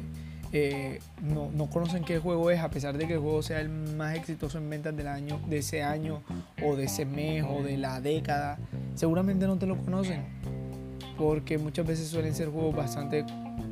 eh, 0.53 0.99
no, 1.21 1.49
no, 1.51 1.69
conocen 1.69 2.03
qué 2.03 2.19
juego 2.19 2.51
es, 2.51 2.59
a 2.59 2.69
pesar 2.69 2.97
de 2.97 3.07
que 3.07 3.13
el 3.13 3.19
juego 3.19 3.41
sea 3.41 3.61
el 3.61 3.69
más 3.69 4.17
exitoso 4.17 4.57
en 4.57 4.69
ventas 4.69 4.95
del 4.95 5.07
año, 5.07 5.39
de 5.47 5.59
ese 5.59 5.81
año, 5.81 6.23
o 6.61 6.75
de 6.75 6.85
ese 6.85 7.05
mes, 7.05 7.45
o 7.47 7.63
de 7.63 7.77
la 7.77 8.01
década, 8.01 8.59
seguramente 8.95 9.47
no 9.47 9.57
te 9.57 9.65
lo 9.65 9.77
conocen. 9.77 10.23
Porque 11.17 11.57
muchas 11.57 11.85
veces 11.87 12.07
suelen 12.09 12.35
ser 12.35 12.49
juegos 12.49 12.75
bastante 12.75 13.25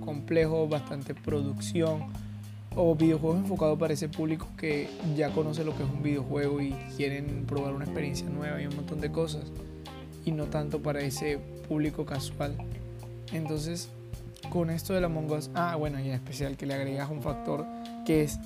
complejos, 0.05 0.69
bastante 0.69 1.13
producción, 1.13 2.05
o 2.75 2.95
videojuegos 2.95 3.39
enfocados 3.39 3.77
para 3.77 3.93
ese 3.93 4.07
público 4.07 4.47
que 4.57 4.87
ya 5.15 5.31
conoce 5.31 5.65
lo 5.65 5.75
que 5.75 5.83
es 5.83 5.89
un 5.89 6.01
videojuego 6.01 6.61
y 6.61 6.71
quieren 6.95 7.45
probar 7.45 7.73
una 7.73 7.85
experiencia 7.85 8.29
nueva 8.29 8.61
y 8.61 8.67
un 8.67 8.75
montón 8.75 9.01
de 9.01 9.11
cosas. 9.11 9.51
Y 10.29 10.31
no 10.31 10.45
tanto 10.45 10.79
para 10.79 10.99
ese 10.99 11.39
público 11.67 12.05
casual. 12.05 12.55
Entonces, 13.33 13.89
con 14.51 14.69
esto 14.69 14.93
de 14.93 15.01
la 15.01 15.07
Us, 15.07 15.49
ah, 15.55 15.75
bueno, 15.75 15.99
y 15.99 16.07
en 16.07 16.13
especial 16.13 16.55
que 16.55 16.67
le 16.67 16.75
agregas 16.75 17.09
un 17.09 17.23
factor 17.23 17.65
que 18.05 18.21
es 18.21 18.37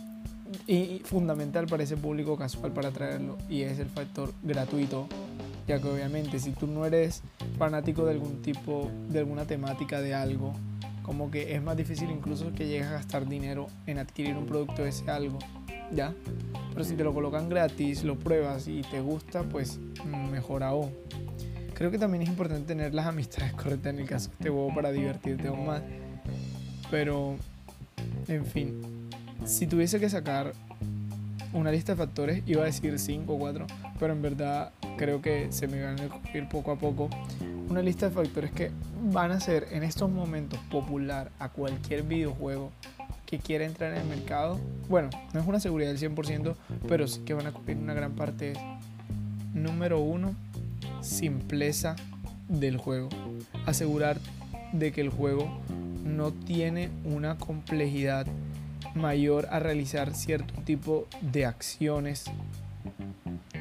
fundamental 1.04 1.66
para 1.68 1.84
ese 1.84 1.98
público 1.98 2.38
casual 2.38 2.72
para 2.72 2.92
traerlo 2.92 3.38
y 3.50 3.64
es 3.64 3.80
el 3.80 3.90
factor 3.90 4.32
gratuito, 4.44 5.10
ya 5.68 5.82
que 5.82 5.90
obviamente 5.90 6.40
si 6.40 6.52
tú 6.52 6.68
no 6.68 6.86
eres 6.86 7.22
fanático 7.58 8.06
de 8.06 8.12
algún 8.12 8.42
tipo, 8.42 8.90
de 9.10 9.20
alguna 9.20 9.44
temática 9.44 10.00
de 10.00 10.14
algo, 10.14 10.54
como 11.02 11.32
que 11.32 11.54
es 11.54 11.62
más 11.62 11.76
difícil 11.76 12.10
incluso 12.12 12.54
que 12.54 12.66
llegues 12.66 12.88
a 12.88 12.92
gastar 12.92 13.28
dinero 13.28 13.68
en 13.88 14.00
adquirir 14.00 14.38
un 14.38 14.46
producto 14.46 14.84
de 14.84 14.90
ese 14.90 15.12
algo, 15.12 15.38
¿ya? 15.92 16.14
Pero 16.72 16.86
si 16.86 16.96
te 16.96 17.04
lo 17.04 17.14
colocan 17.14 17.50
gratis, 17.50 18.06
lo 18.06 18.18
pruebas 18.18 18.70
y 18.70 18.84
te 18.84 19.02
gusta, 19.02 19.44
pues 19.44 19.82
mejor 20.32 20.64
aún. 20.64 20.92
Creo 21.76 21.92
que 21.92 21.98
también 21.98 22.24
es 22.24 22.30
importante 22.30 22.68
tener 22.68 22.94
las 22.94 23.08
amistades 23.08 23.54
correctas 23.54 23.94
en 23.94 24.00
el 24.00 24.08
caso 24.08 24.30
de 24.30 24.36
este 24.36 24.50
juego 24.50 24.74
para 24.74 24.92
divertirte 24.92 25.48
aún 25.48 25.66
más. 25.66 25.82
Pero, 26.92 27.36
en 28.28 28.46
fin, 28.46 29.10
si 29.46 29.68
tuviese 29.68 30.00
que 30.00 30.10
sacar 30.10 30.54
una 31.54 31.72
lista 31.72 31.94
de 31.94 31.98
factores, 31.98 32.44
iba 32.46 32.64
a 32.64 32.66
decir 32.66 32.98
5 32.98 33.34
o 33.34 33.38
4, 33.38 33.68
pero 34.00 34.14
en 34.14 34.22
verdad 34.22 34.72
creo 34.98 35.22
que 35.22 35.52
se 35.52 35.68
me 35.68 35.84
van 35.84 35.98
a 36.00 36.38
ir 36.38 36.48
poco 36.50 36.72
a 36.72 36.78
poco. 36.78 37.10
Una 37.70 37.82
lista 37.82 38.10
de 38.10 38.16
factores 38.16 38.52
que 38.52 38.72
van 39.12 39.32
a 39.32 39.36
hacer 39.36 39.68
en 39.72 39.84
estos 39.84 40.10
momentos 40.10 40.60
popular 40.72 41.32
a 41.40 41.50
cualquier 41.50 42.04
videojuego 42.04 42.72
que 43.26 43.40
quiera 43.40 43.66
entrar 43.66 43.94
en 43.94 44.02
el 44.02 44.08
mercado. 44.08 44.60
Bueno, 44.90 45.10
no 45.34 45.40
es 45.40 45.48
una 45.48 45.60
seguridad 45.60 45.92
del 45.92 46.00
100%, 46.00 46.56
pero 46.88 47.08
sí 47.08 47.22
que 47.22 47.34
van 47.34 47.48
a 47.48 47.52
cumplir 47.52 47.78
una 47.78 47.94
gran 47.94 48.14
parte. 48.14 48.54
Número 49.54 50.00
uno, 50.00 50.36
simpleza 51.04 51.96
del 52.48 52.78
juego. 52.78 53.10
Asegurar 53.66 54.18
de 54.72 54.92
que 54.92 55.02
el 55.02 55.10
juego 55.10 55.50
no 56.04 56.32
tiene 56.32 56.90
una 57.04 57.38
complejidad 57.38 58.26
mayor 58.96 59.48
a 59.52 59.60
realizar 59.60 60.14
cierto 60.14 60.54
tipo 60.64 61.08
de 61.22 61.46
acciones 61.46 62.26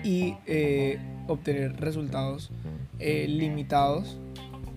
y 0.05 0.35
eh, 0.47 0.99
obtener 1.29 1.81
resultados 1.81 2.51
eh, 2.99 3.27
limitados 3.29 4.19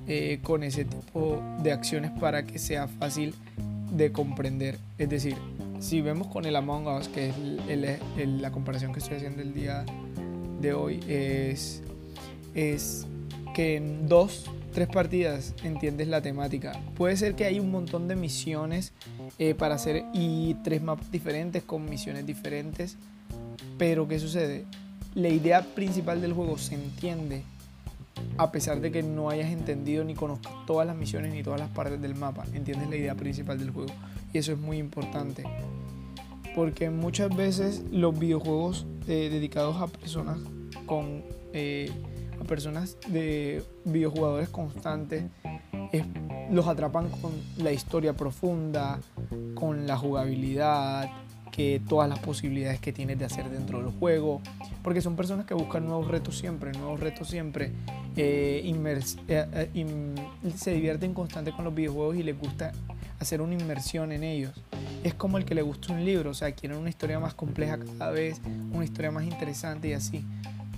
eh, 0.07 0.39
con 0.43 0.63
ese 0.63 0.85
tipo 0.85 1.41
de 1.63 1.71
acciones 1.71 2.11
para 2.11 2.45
que 2.45 2.59
sea 2.59 2.87
fácil 2.87 3.33
de 3.91 4.11
comprender. 4.11 4.77
Es 4.97 5.09
decir, 5.09 5.35
si 5.79 6.01
vemos 6.01 6.27
con 6.27 6.45
el 6.45 6.55
Among 6.55 6.87
Us, 6.87 7.07
que 7.07 7.29
es 7.29 8.27
la 8.27 8.51
comparación 8.51 8.93
que 8.93 8.99
estoy 8.99 9.17
haciendo 9.17 9.41
el 9.41 9.53
día 9.53 9.85
de 10.61 10.73
hoy, 10.73 10.99
es 11.07 11.81
es 12.55 13.05
que 13.53 13.75
en 13.75 14.07
dos, 14.07 14.45
tres 14.73 14.87
partidas 14.87 15.53
entiendes 15.63 16.07
la 16.07 16.21
temática. 16.21 16.73
Puede 16.95 17.15
ser 17.17 17.35
que 17.35 17.45
hay 17.45 17.59
un 17.59 17.69
montón 17.71 18.07
de 18.07 18.15
misiones 18.15 18.93
eh, 19.37 19.53
para 19.53 19.75
hacer 19.75 20.05
y 20.13 20.55
tres 20.63 20.81
mapas 20.81 21.11
diferentes 21.11 21.63
con 21.63 21.85
misiones 21.85 22.25
diferentes, 22.25 22.97
pero 23.77 24.07
¿qué 24.07 24.19
sucede? 24.19 24.65
La 25.13 25.29
idea 25.29 25.61
principal 25.61 26.21
del 26.21 26.33
juego 26.33 26.57
se 26.57 26.75
entiende 26.75 27.43
a 28.37 28.51
pesar 28.51 28.79
de 28.81 28.91
que 28.91 29.03
no 29.03 29.29
hayas 29.29 29.51
entendido 29.51 30.03
ni 30.03 30.13
conozcas 30.13 30.53
todas 30.65 30.87
las 30.87 30.95
misiones 30.95 31.33
ni 31.33 31.43
todas 31.43 31.59
las 31.59 31.69
partes 31.69 32.01
del 32.01 32.15
mapa, 32.15 32.45
entiendes 32.53 32.89
la 32.89 32.95
idea 32.95 33.15
principal 33.15 33.59
del 33.59 33.71
juego 33.71 33.93
y 34.33 34.37
eso 34.37 34.53
es 34.53 34.57
muy 34.57 34.77
importante 34.77 35.43
porque 36.55 36.89
muchas 36.89 37.35
veces 37.35 37.83
los 37.91 38.17
videojuegos 38.17 38.85
eh, 39.07 39.29
dedicados 39.29 39.75
a 39.81 39.87
personas 39.87 40.39
con 40.85 41.23
eh, 41.53 41.91
personas 42.45 42.97
de 43.07 43.63
videojugadores 43.83 44.49
constantes 44.49 45.23
los 46.51 46.67
atrapan 46.67 47.09
con 47.09 47.31
la 47.57 47.71
historia 47.71 48.13
profunda, 48.13 48.99
con 49.55 49.87
la 49.87 49.97
jugabilidad, 49.97 51.09
que 51.55 51.81
todas 51.87 52.09
las 52.09 52.19
posibilidades 52.19 52.81
que 52.81 52.91
tienes 52.91 53.17
de 53.17 53.23
hacer 53.23 53.49
dentro 53.49 53.81
del 53.81 53.97
juego, 53.97 54.41
porque 54.83 55.01
son 55.01 55.15
personas 55.15 55.45
que 55.45 55.53
buscan 55.53 55.85
nuevos 55.85 56.09
retos 56.09 56.37
siempre, 56.37 56.73
nuevos 56.73 56.99
retos 56.99 57.29
siempre, 57.29 57.71
eh, 58.17 58.61
eh, 58.65 59.69
eh, 59.73 60.15
se 60.55 60.71
divierten 60.73 61.13
constante 61.13 61.53
con 61.53 61.63
los 61.63 61.73
videojuegos 61.73 62.17
y 62.17 62.23
les 62.23 62.37
gusta 62.37 62.73
hacer 63.21 63.41
una 63.41 63.53
inmersión 63.53 64.11
en 64.11 64.23
ellos. 64.23 64.51
Es 65.05 65.13
como 65.13 65.37
el 65.37 65.45
que 65.45 65.55
le 65.55 65.61
gusta 65.61 65.93
un 65.93 66.03
libro, 66.03 66.31
o 66.31 66.33
sea, 66.33 66.51
quieren 66.51 66.77
una 66.77 66.89
historia 66.89 67.21
más 67.21 67.33
compleja 67.33 67.79
cada 67.97 68.11
vez, 68.11 68.41
una 68.73 68.83
historia 68.83 69.11
más 69.11 69.23
interesante 69.23 69.87
y 69.87 69.93
así. 69.93 70.25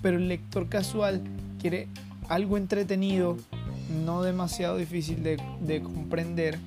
Pero 0.04 0.18
el 0.18 0.28
lector 0.28 0.70
casual 0.70 1.24
quiere 1.60 1.88
algo 2.30 2.58
entretenido, 2.58 3.38
no 4.06 4.22
demasiado 4.22 4.78
difícil 4.78 5.24
de, 5.24 5.82
comprender 5.82 6.60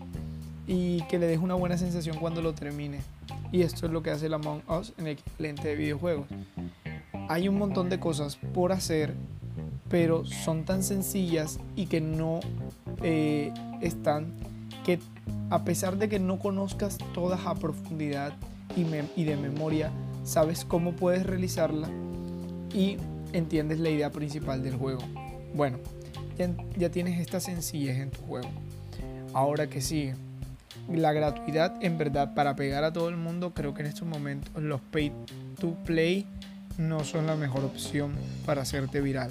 y 0.66 1.02
que 1.04 1.18
le 1.18 1.26
deje 1.26 1.42
una 1.42 1.54
buena 1.54 1.76
sensación 1.76 2.18
cuando 2.18 2.42
lo 2.42 2.54
termine. 2.54 3.00
Y 3.52 3.62
esto 3.62 3.86
es 3.86 3.92
lo 3.92 4.02
que 4.02 4.10
hace 4.10 4.26
el 4.26 4.34
Among 4.34 4.62
Us 4.68 4.92
en 4.98 5.06
el 5.06 5.12
equivalente 5.14 5.68
de 5.68 5.74
videojuegos. 5.74 6.26
Hay 7.28 7.48
un 7.48 7.58
montón 7.58 7.88
de 7.88 7.98
cosas 7.98 8.36
por 8.54 8.72
hacer, 8.72 9.14
pero 9.88 10.24
son 10.24 10.64
tan 10.64 10.82
sencillas 10.82 11.58
y 11.76 11.86
que 11.86 12.00
no 12.00 12.40
eh, 13.02 13.52
están 13.80 14.34
que 14.84 14.98
a 15.50 15.64
pesar 15.64 15.98
de 15.98 16.08
que 16.08 16.18
no 16.18 16.38
conozcas 16.38 16.98
todas 17.12 17.44
a 17.46 17.54
profundidad 17.54 18.32
y, 18.76 18.84
y 19.20 19.24
de 19.24 19.36
memoria, 19.36 19.90
sabes 20.24 20.64
cómo 20.64 20.92
puedes 20.92 21.26
realizarla 21.26 21.88
y 22.72 22.96
entiendes 23.32 23.78
la 23.78 23.90
idea 23.90 24.10
principal 24.10 24.62
del 24.62 24.76
juego. 24.76 25.02
Bueno, 25.54 25.78
ya, 26.76 26.90
tienes 26.90 27.20
esta 27.20 27.40
sencillez 27.40 27.98
en 27.98 28.10
tu 28.10 28.20
juego. 28.22 28.48
Ahora 29.32 29.68
que 29.68 29.80
sigue. 29.80 30.14
La 30.90 31.12
gratuidad, 31.12 31.76
en 31.82 31.98
verdad, 31.98 32.34
para 32.34 32.56
pegar 32.56 32.82
a 32.82 32.92
todo 32.92 33.08
el 33.08 33.16
mundo, 33.16 33.52
creo 33.54 33.74
que 33.74 33.82
en 33.82 33.88
estos 33.88 34.08
momentos 34.08 34.50
los 34.60 34.80
pay 34.80 35.12
to 35.60 35.74
play 35.84 36.26
no 36.78 37.04
son 37.04 37.26
la 37.26 37.36
mejor 37.36 37.64
opción 37.64 38.12
para 38.46 38.62
hacerte 38.62 39.00
viral. 39.00 39.30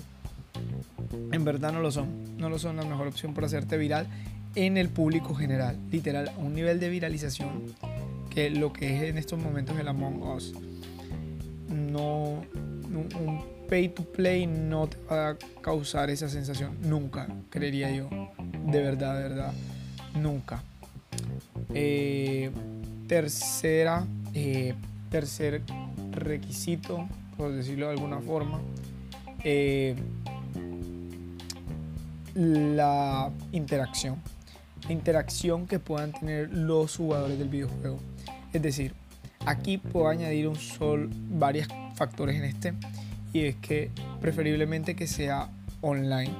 En 1.31 1.43
verdad 1.43 1.73
no 1.73 1.81
lo 1.81 1.91
son. 1.91 2.37
No 2.37 2.49
lo 2.49 2.59
son 2.59 2.77
la 2.77 2.85
mejor 2.85 3.07
opción 3.07 3.33
para 3.33 3.47
hacerte 3.47 3.77
viral 3.77 4.07
en 4.55 4.77
el 4.77 4.89
público 4.89 5.33
general. 5.33 5.77
Literal, 5.91 6.29
a 6.29 6.37
un 6.37 6.53
nivel 6.53 6.79
de 6.79 6.89
viralización 6.89 7.63
que 8.29 8.49
lo 8.49 8.71
que 8.71 8.97
es 8.97 9.03
en 9.03 9.17
estos 9.17 9.39
momentos 9.39 9.77
el 9.79 9.87
Among 9.87 10.21
Us. 10.21 10.53
No, 11.67 12.43
un, 12.95 13.43
pay 13.69 13.89
to 13.89 14.03
play 14.03 14.47
no 14.47 14.87
te 14.87 14.97
va 15.09 15.29
a 15.29 15.37
causar 15.61 16.09
esa 16.09 16.27
sensación. 16.27 16.77
Nunca, 16.81 17.27
creería 17.49 17.91
yo. 17.91 18.09
De 18.65 18.81
verdad, 18.81 19.15
de 19.15 19.29
verdad. 19.29 19.53
Nunca. 20.15 20.63
Eh, 21.73 22.51
tercera, 23.07 24.05
eh, 24.33 24.73
tercer 25.09 25.61
requisito, 26.11 27.07
por 27.37 27.51
decirlo 27.51 27.87
de 27.87 27.93
alguna 27.93 28.19
forma, 28.19 28.59
eh, 29.43 29.95
la 32.35 33.31
interacción. 33.51 34.17
La 34.87 34.93
interacción 34.93 35.67
que 35.67 35.79
puedan 35.79 36.11
tener 36.11 36.51
los 36.51 36.97
jugadores 36.97 37.37
del 37.37 37.49
videojuego. 37.49 37.99
Es 38.53 38.61
decir, 38.61 38.93
aquí 39.45 39.77
puedo 39.77 40.07
añadir 40.07 40.47
un 40.47 40.55
sol, 40.55 41.09
varios 41.29 41.67
factores 41.99 42.37
en 42.37 42.45
este. 42.45 42.73
Y 43.33 43.41
es 43.41 43.55
que 43.57 43.91
preferiblemente 44.21 44.95
que 44.95 45.05
sea 45.05 45.49
online. 45.81 46.33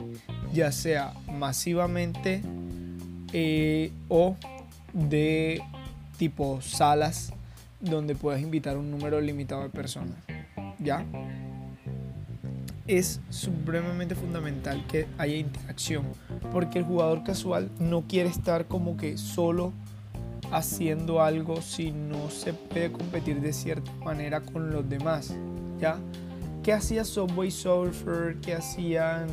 Ya 0.54 0.72
sea 0.72 1.14
masivamente 1.32 2.42
eh, 3.34 3.92
o 4.08 4.36
de 4.94 5.62
tipo 6.18 6.62
salas 6.62 7.32
donde 7.80 8.16
puedas 8.16 8.42
invitar 8.42 8.78
un 8.78 8.90
número 8.90 9.22
limitado 9.22 9.64
de 9.64 9.70
personas. 9.70 10.16
¿Ya? 10.80 11.06
Es 12.88 13.22
supremamente 13.30 14.16
fundamental 14.16 14.86
que 14.88 15.08
haya 15.20 15.36
interacción, 15.36 16.06
porque 16.52 16.80
el 16.80 16.86
jugador 16.86 17.24
casual 17.24 17.70
no 17.80 18.02
quiere 18.08 18.30
estar 18.30 18.66
como 18.66 18.98
que 18.98 19.18
solo 19.18 19.74
haciendo 20.52 21.22
algo 21.22 21.62
si 21.62 21.92
no 21.92 22.30
se 22.30 22.54
puede 22.54 22.92
competir 22.92 23.42
de 23.42 23.54
cierta 23.54 23.92
manera 24.04 24.42
con 24.42 24.72
los 24.72 24.88
demás, 24.90 25.34
¿ya? 25.80 25.98
¿Qué 26.64 26.74
hacía 26.74 27.04
Subway 27.04 27.52
Surfer? 27.52 28.38
¿Qué 28.42 28.54
hacían 28.54 29.28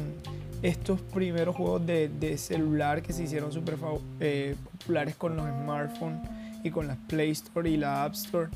estos 0.62 1.00
primeros 1.00 1.56
juegos 1.56 1.87
de, 1.87 2.38
celular 2.38 3.02
que 3.02 3.12
se 3.12 3.25
hicieron 3.25 3.52
súper 3.52 3.76
eh, 4.20 4.56
populares 4.73 5.16
con 5.16 5.37
los 5.37 5.46
smartphones 5.46 6.20
y 6.62 6.70
con 6.70 6.87
la 6.87 6.96
Play 7.08 7.30
Store 7.30 7.68
y 7.68 7.76
la 7.76 8.04
App 8.04 8.14
Store? 8.14 8.49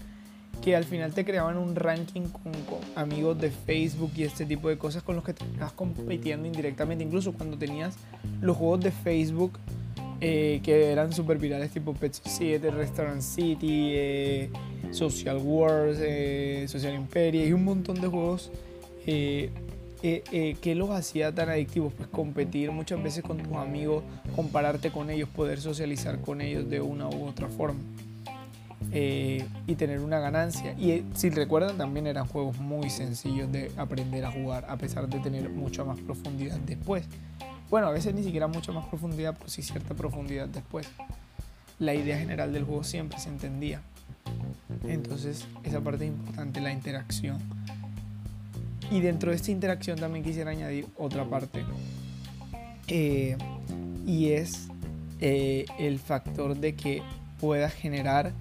que 0.62 0.76
al 0.76 0.84
final 0.84 1.12
te 1.12 1.24
creaban 1.24 1.56
un 1.56 1.74
ranking 1.74 2.28
con, 2.28 2.52
amigos 2.94 3.40
de 3.40 3.50
Facebook 3.50 4.12
y 4.16 4.24
este 4.24 4.44
tipo 4.44 4.68
de 4.68 4.76
cosas 4.76 5.02
con 5.02 5.16
los 5.16 5.24
que 5.24 5.32
te 5.32 5.44
estabas 5.44 5.72
compitiendo 5.72 6.46
indirectamente. 6.46 7.02
Incluso 7.02 7.32
cuando 7.32 7.56
tenías 7.56 7.96
los 8.42 8.56
juegos 8.56 8.80
de 8.80 8.90
Facebook 8.90 9.52
eh, 10.20 10.60
que 10.62 10.92
eran 10.92 11.12
super 11.12 11.38
virales 11.38 11.70
tipo 11.70 11.94
Pet 11.94 12.12
7, 12.12 12.70
Restaurant 12.70 13.22
City, 13.22 13.92
eh, 13.94 14.50
Social 14.90 15.38
Wars, 15.38 15.98
eh, 16.00 16.66
Social 16.68 16.94
Imperia 16.94 17.46
y 17.46 17.52
un 17.52 17.64
montón 17.64 18.00
de 18.00 18.08
juegos 18.08 18.50
que 19.04 20.74
los 20.76 20.90
hacía 20.90 21.34
tan 21.34 21.48
adictivos. 21.48 21.92
Pues 21.94 22.08
competir 22.08 22.70
muchas 22.70 23.02
veces 23.02 23.22
con 23.22 23.38
tus 23.38 23.56
amigos, 23.56 24.04
compararte 24.36 24.90
con 24.90 25.10
ellos, 25.10 25.28
poder 25.28 25.60
socializar 25.60 26.20
con 26.20 26.40
ellos 26.40 26.68
de 26.68 26.80
una 26.80 27.08
u 27.08 27.26
otra 27.26 27.48
forma. 27.48 27.80
Eh, 28.92 29.46
y 29.66 29.74
tener 29.76 30.00
una 30.00 30.18
ganancia. 30.18 30.74
Y 30.78 30.90
eh, 30.90 31.04
si 31.14 31.30
recuerdan, 31.30 31.76
también 31.76 32.06
eran 32.06 32.26
juegos 32.26 32.58
muy 32.58 32.90
sencillos 32.90 33.50
de 33.52 33.70
aprender 33.76 34.24
a 34.24 34.32
jugar, 34.32 34.64
a 34.68 34.76
pesar 34.78 35.08
de 35.08 35.20
tener 35.20 35.48
mucha 35.50 35.84
más 35.84 36.00
profundidad 36.00 36.58
después. 36.60 37.04
Bueno, 37.70 37.86
a 37.86 37.92
veces 37.92 38.12
ni 38.14 38.24
siquiera 38.24 38.48
mucha 38.48 38.72
más 38.72 38.86
profundidad, 38.86 39.36
pero 39.38 39.48
sí 39.48 39.62
cierta 39.62 39.94
profundidad 39.94 40.48
después. 40.48 40.88
La 41.78 41.94
idea 41.94 42.18
general 42.18 42.52
del 42.52 42.64
juego 42.64 42.82
siempre 42.82 43.18
se 43.20 43.28
entendía. 43.28 43.80
Entonces, 44.84 45.46
esa 45.62 45.80
parte 45.80 46.04
es 46.04 46.10
importante, 46.10 46.60
la 46.60 46.72
interacción. 46.72 47.38
Y 48.90 49.00
dentro 49.00 49.30
de 49.30 49.36
esta 49.36 49.52
interacción 49.52 49.98
también 50.00 50.24
quisiera 50.24 50.50
añadir 50.50 50.88
otra 50.98 51.24
parte. 51.24 51.64
Eh, 52.88 53.38
y 54.04 54.30
es 54.30 54.66
el 55.20 56.00
factor 56.00 56.56
de 56.56 56.74
que 56.74 57.02
pueda 57.38 57.70
generar 57.70 58.32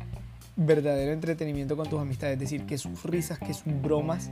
verdadero 0.55 1.13
entretenimiento 1.13 1.77
con 1.77 1.87
tus 1.87 1.99
amistades, 2.01 2.33
es 2.33 2.39
decir, 2.39 2.65
que 2.65 2.77
sus 2.77 3.03
risas, 3.03 3.37
que 3.37 3.53
sus 3.53 3.79
bromas 3.81 4.31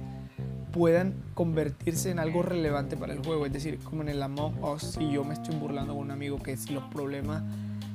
puedan 0.71 1.13
convertirse 1.33 2.11
en 2.11 2.19
algo 2.19 2.43
relevante 2.43 2.97
para 2.97 3.13
el 3.13 3.19
juego, 3.23 3.45
es 3.45 3.53
decir, 3.53 3.79
como 3.79 4.01
en 4.01 4.09
el 4.09 4.21
Among 4.21 4.63
Us, 4.63 4.83
si 4.83 5.11
yo 5.11 5.23
me 5.23 5.33
estoy 5.33 5.55
burlando 5.55 5.93
con 5.93 6.03
un 6.03 6.11
amigo, 6.11 6.37
que 6.39 6.57
si 6.57 6.73
los 6.73 6.83
problemas 6.85 7.43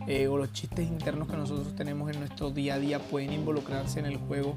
eh, 0.07 0.27
o 0.27 0.37
los 0.37 0.53
chistes 0.53 0.87
internos 0.89 1.29
que 1.29 1.37
nosotros 1.37 1.77
tenemos 1.77 2.11
en 2.11 2.19
nuestro 2.19 2.51
día 2.51 2.75
a 2.75 2.79
día 2.79 2.99
pueden 2.99 3.33
involucrarse 3.33 4.01
en 4.01 4.07
el 4.07 4.17
juego 4.17 4.57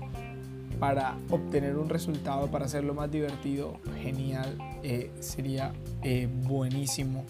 para 0.80 1.18
obtener 1.30 1.78
un 1.78 1.90
resultado, 1.90 2.48
para 2.48 2.66
hacerlo 2.66 2.94
más 2.94 3.12
divertido, 3.12 3.80
genial, 4.02 4.58
eh, 4.84 5.12
sería 5.20 5.74
eh, 6.04 6.28
buenísimo. 6.44 7.26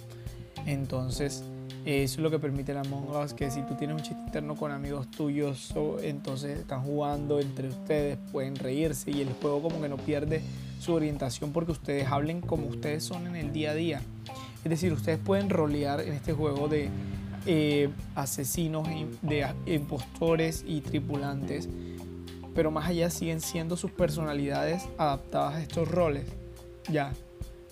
Entonces, 0.65 1.43
eso 1.85 2.15
es 2.15 2.19
lo 2.19 2.31
que 2.31 2.39
permite 2.39 2.71
el 2.71 2.79
Among 2.79 3.09
Us, 3.15 3.33
que 3.33 3.51
si 3.51 3.61
tú 3.63 3.75
tienes 3.75 3.97
un 3.97 4.01
chiste 4.01 4.19
interno 4.25 4.55
con 4.55 4.71
amigos 4.71 5.11
tuyos, 5.11 5.73
entonces 6.01 6.59
están 6.59 6.81
jugando 6.81 7.39
entre 7.39 7.67
ustedes, 7.67 8.17
pueden 8.31 8.55
reírse 8.55 9.11
y 9.11 9.21
el 9.21 9.31
juego 9.33 9.61
como 9.61 9.79
que 9.81 9.89
no 9.89 9.97
pierde 9.97 10.41
su 10.79 10.93
orientación 10.93 11.51
porque 11.51 11.71
ustedes 11.71 12.07
hablen 12.07 12.41
como 12.41 12.67
ustedes 12.67 13.03
son 13.03 13.27
en 13.27 13.35
el 13.35 13.51
día 13.53 13.71
a 13.71 13.73
día. 13.73 14.01
Es 14.63 14.69
decir, 14.69 14.93
ustedes 14.93 15.19
pueden 15.19 15.49
rolear 15.49 16.01
en 16.01 16.13
este 16.13 16.33
juego 16.33 16.67
de 16.67 16.89
eh, 17.45 17.89
asesinos, 18.15 18.87
de 19.21 19.47
impostores 19.67 20.63
y 20.67 20.81
tripulantes, 20.81 21.69
pero 22.55 22.71
más 22.71 22.87
allá 22.87 23.09
siguen 23.09 23.41
siendo 23.41 23.77
sus 23.77 23.91
personalidades 23.91 24.87
adaptadas 24.97 25.55
a 25.55 25.61
estos 25.61 25.87
roles. 25.89 26.25
Ya, 26.91 27.13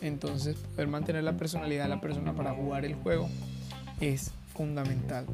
entonces 0.01 0.55
poder 0.75 0.87
mantener 0.87 1.23
la 1.23 1.33
personalidad 1.33 1.83
de 1.83 1.89
la 1.89 2.01
persona 2.01 2.33
para 2.33 2.53
jugar 2.53 2.85
el 2.85 2.95
juego 2.95 3.29
es 3.99 4.31
fundamental. 4.53 5.25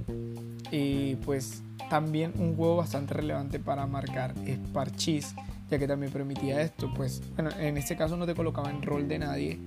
Y 0.71 1.15
pues 1.17 1.61
también 1.89 2.33
un 2.37 2.55
juego 2.55 2.77
bastante 2.77 3.13
relevante 3.15 3.59
para 3.59 3.85
marcar 3.87 4.33
es 4.45 4.59
Parchís, 4.71 5.33
ya 5.69 5.79
que 5.79 5.87
también 5.87 6.11
permitía 6.11 6.61
esto. 6.61 6.91
Pues 6.93 7.21
bueno, 7.35 7.51
en 7.59 7.77
este 7.77 7.95
caso 7.95 8.17
no 8.17 8.25
te 8.25 8.35
colocaba 8.35 8.69
en 8.69 8.81
rol 8.81 9.07
de 9.07 9.19
nadie, 9.19 9.59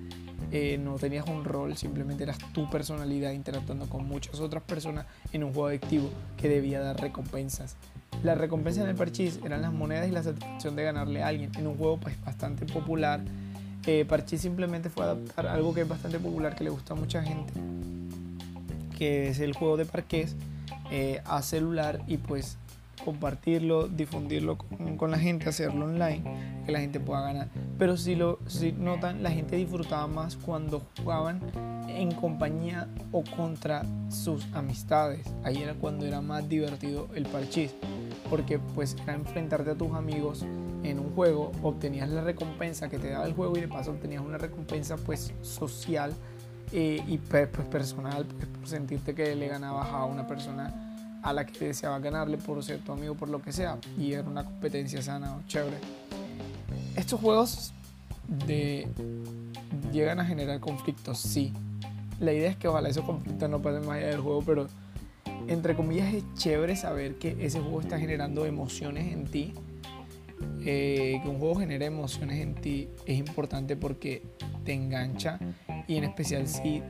eh, 0.51 0.79
no 0.79 0.97
tenías 0.97 1.27
un 1.29 1.45
rol, 1.45 1.77
simplemente 1.77 2.25
eras 2.25 2.39
tu 2.53 2.69
personalidad 2.69 3.33
interactuando 3.33 3.89
con 3.89 4.07
muchas 4.07 4.41
otras 4.41 4.63
personas 4.63 5.07
en 5.33 5.45
un 5.45 5.53
juego 5.53 5.69
adictivo 5.69 6.11
que 6.37 6.49
debía 6.49 6.81
dar 6.81 7.01
recompensas. 7.01 7.77
La 8.23 8.35
recompensa 8.35 8.83
en 8.83 8.89
el 8.89 8.95
Parchís 8.95 9.41
eran 9.45 9.63
las 9.63 9.73
monedas 9.73 10.09
y 10.09 10.13
la 10.13 10.23
satisfacción 10.23 10.77
de 10.77 10.85
ganarle 10.85 11.23
a 11.23 11.29
alguien 11.29 11.51
en 11.57 11.67
un 11.67 11.77
juego 11.77 11.99
pues 11.99 12.23
bastante 12.23 12.67
popular. 12.67 13.21
Eh, 13.87 14.05
Parchís 14.05 14.41
simplemente 14.41 14.91
fue 14.91 15.05
adaptar 15.05 15.47
algo 15.47 15.75
que 15.75 15.81
es 15.81 15.89
bastante 15.89 16.21
popular, 16.21 16.55
que 16.55 16.65
le 16.65 16.71
gusta 16.71 16.95
a 16.95 16.97
mucha 16.97 17.23
gente, 17.23 17.53
que 18.97 19.29
es 19.29 19.41
el 19.41 19.55
juego 19.55 19.77
de 19.77 19.87
parqués, 19.87 20.37
eh, 20.93 21.21
a 21.25 21.43
celular 21.43 22.01
y 22.07 22.19
pues 22.19 22.59
compartirlo, 23.05 23.89
difundirlo 23.89 24.59
con, 24.97 25.11
la 25.11 25.19
gente, 25.19 25.49
hacerlo 25.49 25.85
online, 25.87 26.23
que 26.65 26.73
la 26.73 26.81
gente 26.81 27.01
pueda 27.01 27.23
ganar. 27.23 27.49
Pero 27.79 27.97
si 27.97 28.15
lo 28.15 28.39
si 28.47 28.73
notan, 28.73 29.23
la 29.23 29.31
gente 29.31 29.57
disfrutaba 29.57 30.07
más 30.07 30.37
cuando 30.37 30.83
jugaban 30.99 31.41
en 31.89 32.13
compañía 32.13 32.89
o 33.11 33.23
contra 33.25 33.85
sus 34.09 34.47
amistades. 34.55 35.27
Ahí 35.45 35.59
era 35.59 35.75
cuando 35.75 36.07
era 36.07 36.21
más 36.21 36.49
divertido 36.49 37.09
el 37.15 37.27
parchís, 37.27 37.75
porque 38.31 38.59
pues 38.59 38.97
era 39.03 39.15
enfrentarte 39.15 39.71
a 39.71 39.75
tus 39.75 39.93
amigos 39.93 40.45
en 40.83 40.99
un 40.99 41.15
juego, 41.15 41.53
obtenías 41.63 42.09
la 42.09 42.23
recompensa 42.23 42.89
que 42.89 42.99
te 42.99 43.11
daba 43.11 43.27
el 43.27 43.35
juego 43.35 43.57
y 43.57 43.61
de 43.61 43.69
paso 43.69 43.93
obtenías 43.93 44.23
una 44.23 44.39
recompensa 44.39 44.97
pues 44.97 45.33
social 45.43 46.13
eh, 46.73 47.03
y 47.07 47.19
pues, 47.19 47.49
personal, 47.71 48.25
pues, 48.25 48.47
por 48.47 48.67
sentirte 48.67 49.15
que 49.15 49.35
le 49.37 49.47
ganabas 49.47 49.89
a 49.91 50.05
una 50.07 50.27
persona 50.27 50.92
a 51.23 51.33
la 51.33 51.47
que 51.47 51.67
deseaba 51.67 51.99
ganarle 52.01 52.37
por 52.37 52.63
ser 52.63 52.81
tu 52.81 52.93
amigo, 52.93 53.15
por 53.15 53.29
lo 53.29 53.41
que 53.41 53.53
sea, 53.53 53.79
y 53.99 54.13
era 54.13 54.29
una 54.29 54.45
competencia 54.45 55.01
sana 55.03 55.37
o 55.37 55.47
chévere. 55.47 55.77
Estos 56.97 57.21
juegos 57.21 57.73
de, 58.47 58.89
llegan 59.93 60.21
a 60.21 60.25
generar 60.25 60.61
conflictos, 60.61 61.19
sí. 61.19 61.53
La 62.21 62.33
idea 62.33 62.51
es 62.51 62.57
que 62.57 62.69
ojalá 62.69 62.89
esos 62.89 63.05
conflictos 63.05 63.49
no 63.49 63.61
pasen 63.63 63.87
más 63.87 63.99
allá 63.99 64.09
del 64.09 64.21
juego, 64.21 64.43
pero 64.45 64.67
entre 65.49 65.75
comillas 65.75 66.13
es 66.13 66.25
chévere 66.35 66.77
saber 66.77 67.17
que 67.17 67.37
ese 67.41 67.61
juego 67.61 67.81
está 67.81 67.99
generando 67.99 68.47
emociones 68.47 69.13
en 69.13 69.25
ti. 69.25 69.55
Eh, 70.65 71.21
que 71.23 71.29
un 71.29 71.39
juego 71.39 71.57
genere 71.57 71.87
emociones 71.87 72.41
en 72.41 72.55
ti 72.55 72.89
es 73.07 73.19
importante 73.19 73.77
porque 73.77 74.23
te 74.65 74.73
engancha 74.73 75.39
y 75.87 75.97
en 75.97 76.05
especial 76.05 76.47
si 76.49 76.83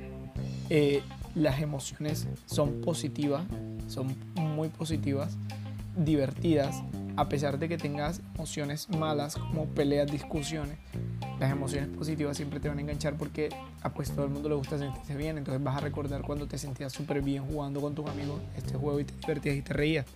eh, 0.68 1.03
las 1.35 1.61
emociones 1.61 2.27
son 2.47 2.81
positivas, 2.81 3.45
son 3.88 4.14
muy 4.35 4.68
positivas, 4.68 5.37
divertidas, 5.97 6.83
a 7.16 7.29
pesar 7.29 7.59
de 7.59 7.68
que 7.68 7.77
tengas 7.77 8.21
emociones 8.35 8.88
malas 8.90 9.37
como 9.37 9.66
peleas, 9.66 10.11
discusiones, 10.11 10.79
las 11.38 11.51
emociones 11.51 11.88
positivas 11.88 12.37
siempre 12.37 12.61
te 12.61 12.68
van 12.68 12.79
a 12.79 12.81
enganchar 12.81 13.16
porque 13.16 13.49
a 13.83 13.92
pues 13.92 14.11
todo 14.12 14.25
el 14.25 14.31
mundo 14.31 14.49
le 14.49 14.55
gusta 14.55 14.79
sentirse 14.79 15.16
bien, 15.16 15.38
entonces 15.38 15.62
vas 15.62 15.77
a 15.77 15.81
recordar 15.81 16.23
cuando 16.23 16.47
te 16.47 16.57
sentías 16.57 16.92
súper 16.92 17.21
bien 17.21 17.45
jugando 17.45 17.81
con 17.81 17.95
tus 17.95 18.09
amigos 18.09 18.40
este 18.57 18.75
juego 18.75 19.01
y 19.01 19.05
te 19.05 19.14
divertías 19.14 19.57
y 19.57 19.62
te 19.62 19.73
reías. 19.73 20.07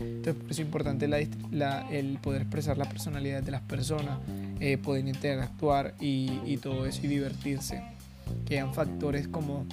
Entonces 0.00 0.34
por 0.34 0.50
eso 0.50 0.62
es 0.62 0.66
importante 0.66 1.04
el 1.04 2.18
poder 2.18 2.42
expresar 2.42 2.78
la 2.78 2.88
personalidad 2.88 3.42
de 3.42 3.50
las 3.50 3.62
personas, 3.62 4.18
eh, 4.60 4.78
poder 4.78 5.06
interactuar 5.06 5.94
y, 6.00 6.40
y 6.46 6.56
todo 6.56 6.86
eso 6.86 7.00
y 7.04 7.08
divertirse. 7.08 7.82
Quedan 8.46 8.74
factores 8.74 9.28
como 9.28 9.66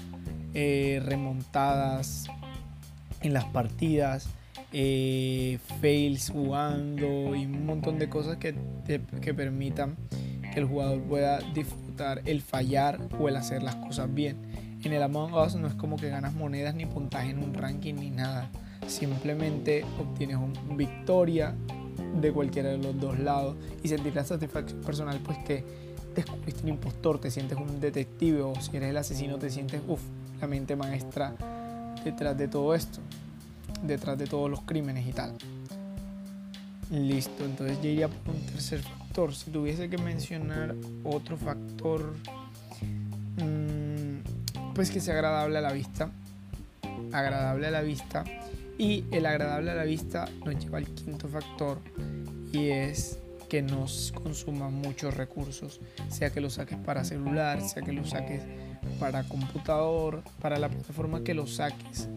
eh, 0.56 1.02
remontadas 1.06 2.26
en 3.22 3.34
las 3.34 3.46
partidas, 3.46 4.28
eh, 4.72 5.60
fails 5.82 6.32
jugando 6.32 7.36
y 7.36 7.46
un 7.46 7.66
montón 7.66 8.00
de 8.00 8.10
cosas 8.10 8.38
que, 8.38 8.56
que 9.22 9.34
permitan 9.34 9.96
que 10.54 10.60
el 10.60 10.66
jugador 10.66 11.02
pueda 11.02 11.40
disfrutar 11.54 12.22
el 12.26 12.42
fallar 12.42 13.00
o 13.20 13.30
el 13.30 13.36
hacer 13.36 13.62
las 13.62 13.76
cosas 13.76 14.14
bien. 14.14 14.38
En 14.84 14.94
el 14.94 15.04
Among 15.04 15.34
Us 15.34 15.56
no 15.56 15.68
es 15.68 15.74
como 15.74 15.98
que 15.98 16.10
ganas 16.10 16.34
monedas 16.34 16.74
ni 16.74 16.86
puntaje 16.86 17.32
en 17.32 17.40
un 17.40 17.54
ranking 17.54 17.96
ni 17.96 18.10
nada. 18.10 18.50
Simplemente 18.88 19.84
obtienes 20.00 20.38
una 20.38 20.76
victoria 20.76 21.54
de 22.22 22.32
cualquiera 22.32 22.70
de 22.70 22.78
los 22.78 23.00
dos 23.00 23.20
lados 23.20 23.58
y 23.84 23.90
sentir 23.90 24.16
la 24.16 24.24
satisfacción 24.24 24.82
personal 24.82 25.20
pues 25.24 25.38
que 25.40 25.64
descubriste 26.16 26.64
un 26.64 26.70
impostor, 26.70 27.20
te 27.20 27.30
sientes 27.30 27.58
un 27.58 27.82
detective 27.82 28.42
o 28.42 28.56
si 28.62 28.78
eres 28.78 28.92
el 28.92 28.98
asesino 28.98 29.38
te 29.38 29.50
sientes, 29.50 29.82
uff, 29.88 30.02
mente 30.48 30.76
maestra 30.76 31.36
detrás 32.04 32.38
de 32.38 32.48
todo 32.48 32.76
esto, 32.76 33.00
detrás 33.84 34.18
de 34.18 34.28
todos 34.28 34.50
los 34.50 34.62
crímenes 34.62 35.08
y 35.08 35.12
tal. 35.12 35.34
Listo, 36.92 37.46
entonces 37.46 37.82
yo 37.82 37.90
iría 37.90 38.08
por 38.08 38.36
un 38.36 38.42
tercer 38.46 38.82
factor. 38.82 39.34
Si 39.34 39.50
tuviese 39.50 39.90
que 39.90 39.98
mencionar 39.98 40.76
otro 41.04 41.36
factor, 41.36 42.14
mm, 43.38 44.74
pues 44.74 44.92
que 44.92 45.00
sea 45.00 45.16
agradable 45.16 45.58
a 45.58 45.62
la 45.62 45.72
vista. 45.72 46.12
Agradable 47.12 47.68
a 47.68 47.72
la 47.72 47.82
vista. 47.82 48.24
Y 48.78 49.06
el 49.12 49.26
agradable 49.26 49.72
a 49.72 49.76
la 49.76 49.86
vista 49.86 50.28
nos 50.44 50.64
lleva 50.64 50.78
al 50.78 50.86
quinto 50.86 51.28
factor 51.28 51.80
y 52.52 52.70
es 52.70 53.20
que 53.50 53.62
nos 53.62 54.12
consuma 54.12 54.70
muchos 54.70 55.14
recursos, 55.14 55.80
sea 56.10 56.30
que 56.32 56.42
lo 56.42 56.50
saques 56.50 56.78
para 56.80 57.04
celular, 57.04 57.62
sea 57.62 57.84
que 57.84 57.94
lo 57.94 58.06
saques 58.06 58.42
para 59.00 59.24
computador, 59.24 60.24
para 60.42 60.58
la 60.60 60.70
plataforma 60.70 61.24
que 61.24 61.34
lo 61.34 61.48
saques, 61.48 62.08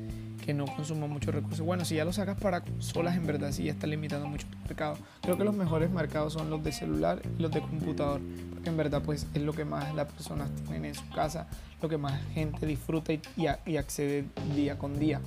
que 0.45 0.55
no 0.55 0.67
consuma 0.67 1.07
muchos 1.07 1.35
recursos. 1.35 1.61
Bueno, 1.61 1.85
si 1.85 1.97
ya 1.97 2.05
lo 2.05 2.13
sacas 2.13 2.39
para 2.41 2.63
consolas, 2.63 3.17
en 3.17 3.27
verdad 3.27 3.53
sí 3.53 3.65
ya 3.65 3.73
está 3.73 3.87
limitando 3.87 4.27
mucho 4.27 4.47
el 4.51 4.59
mercado. 4.61 4.97
Creo 5.23 5.37
que 5.37 5.45
los 5.45 5.55
mejores 5.55 5.91
mercados 5.91 6.33
son 6.33 6.51
los 6.51 6.63
de 6.65 6.73
celular 6.73 7.21
y 7.39 7.43
los 7.43 7.51
de 7.51 7.61
computador, 7.61 8.21
porque 8.55 8.71
en 8.71 8.77
verdad 8.77 9.03
pues 9.05 9.27
es 9.35 9.43
lo 9.43 9.53
que 9.53 9.65
más 9.65 9.95
las 9.95 10.11
personas 10.11 10.51
tienen 10.67 10.87
en 10.87 10.95
su 10.95 11.09
casa, 11.11 11.47
lo 11.83 11.89
que 11.89 11.99
más 11.99 12.21
gente 12.33 12.67
disfruta 12.67 13.13
y, 13.13 13.21
y 13.67 13.77
accede 13.77 14.25
día 14.55 14.79
con 14.79 14.99
día. 14.99 15.21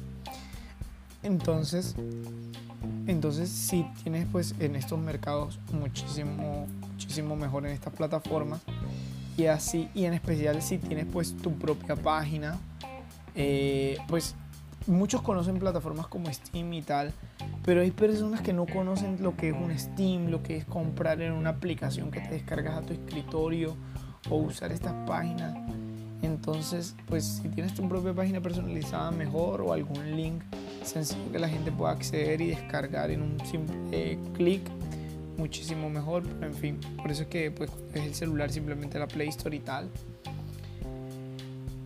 Entonces, 1.24 1.96
entonces 3.06 3.50
si 3.50 3.86
tienes 4.04 4.28
pues 4.32 4.56
en 4.60 4.76
estos 4.76 4.98
mercados 4.98 5.60
muchísimo, 5.72 6.66
muchísimo 6.94 7.36
mejor 7.36 7.66
en 7.68 7.74
estas 7.74 7.94
plataformas 7.94 8.62
y 9.38 9.46
así, 9.46 9.89
y 9.94 10.06
en 10.06 10.13
especial 10.13 10.62
si 10.62 10.78
tienes 10.78 11.06
pues 11.12 11.36
tu 11.38 11.54
propia 11.54 11.96
página, 11.96 12.58
eh, 13.36 13.98
pues 14.08 14.36
muchos 14.88 15.22
conocen 15.22 15.60
plataformas 15.60 16.08
como 16.08 16.32
Steam 16.32 16.74
y 16.74 16.82
tal, 16.82 17.13
pero 17.63 17.82
hay 17.82 17.91
personas 17.91 18.41
que 18.41 18.54
no 18.54 18.65
conocen 18.65 19.22
lo 19.22 19.36
que 19.36 19.50
es 19.50 19.56
un 19.56 19.78
Steam, 19.78 20.28
lo 20.30 20.44
que 20.44 20.58
es 20.58 20.65
comprar 20.65 21.22
en 21.22 21.34
una 21.34 21.52
aplicación 21.52 22.12
que 22.12 22.20
te 22.22 22.30
descargas 22.32 22.78
a 22.78 22.82
tu 22.82 22.94
escritorio 22.94 23.76
o 24.30 24.38
usar 24.38 24.72
estas 24.72 24.94
páginas. 25.08 25.56
Entonces, 26.22 26.96
pues 27.08 27.26
si 27.26 27.50
tienes 27.50 27.74
tu 27.74 27.88
propia 27.88 28.13
página 28.13 28.41
personalizada 28.41 29.12
mejor 29.12 29.62
o 29.62 29.74
algún 29.74 30.15
link 30.15 30.44
sencillo 30.84 31.32
que 31.32 31.39
la 31.39 31.50
gente 31.50 31.72
pueda 31.72 31.94
acceder 31.94 32.41
y 32.41 32.48
descargar 32.48 33.12
en 33.12 33.22
un 33.22 33.39
simple 33.46 34.20
clic 34.34 34.62
muchísimo 35.42 35.90
mejor 35.90 36.24
pero 36.24 36.46
en 36.46 36.54
fin 36.54 36.80
por 36.98 37.12
eso 37.12 37.24
es 37.24 37.28
que 37.28 37.52
pues 37.52 37.70
es 37.94 38.04
el 38.04 38.16
celular 38.16 38.52
simplemente 38.52 39.00
la 39.00 39.08
Play 39.08 39.30
Store 39.30 39.56
y 39.56 39.60
tal. 39.60 39.90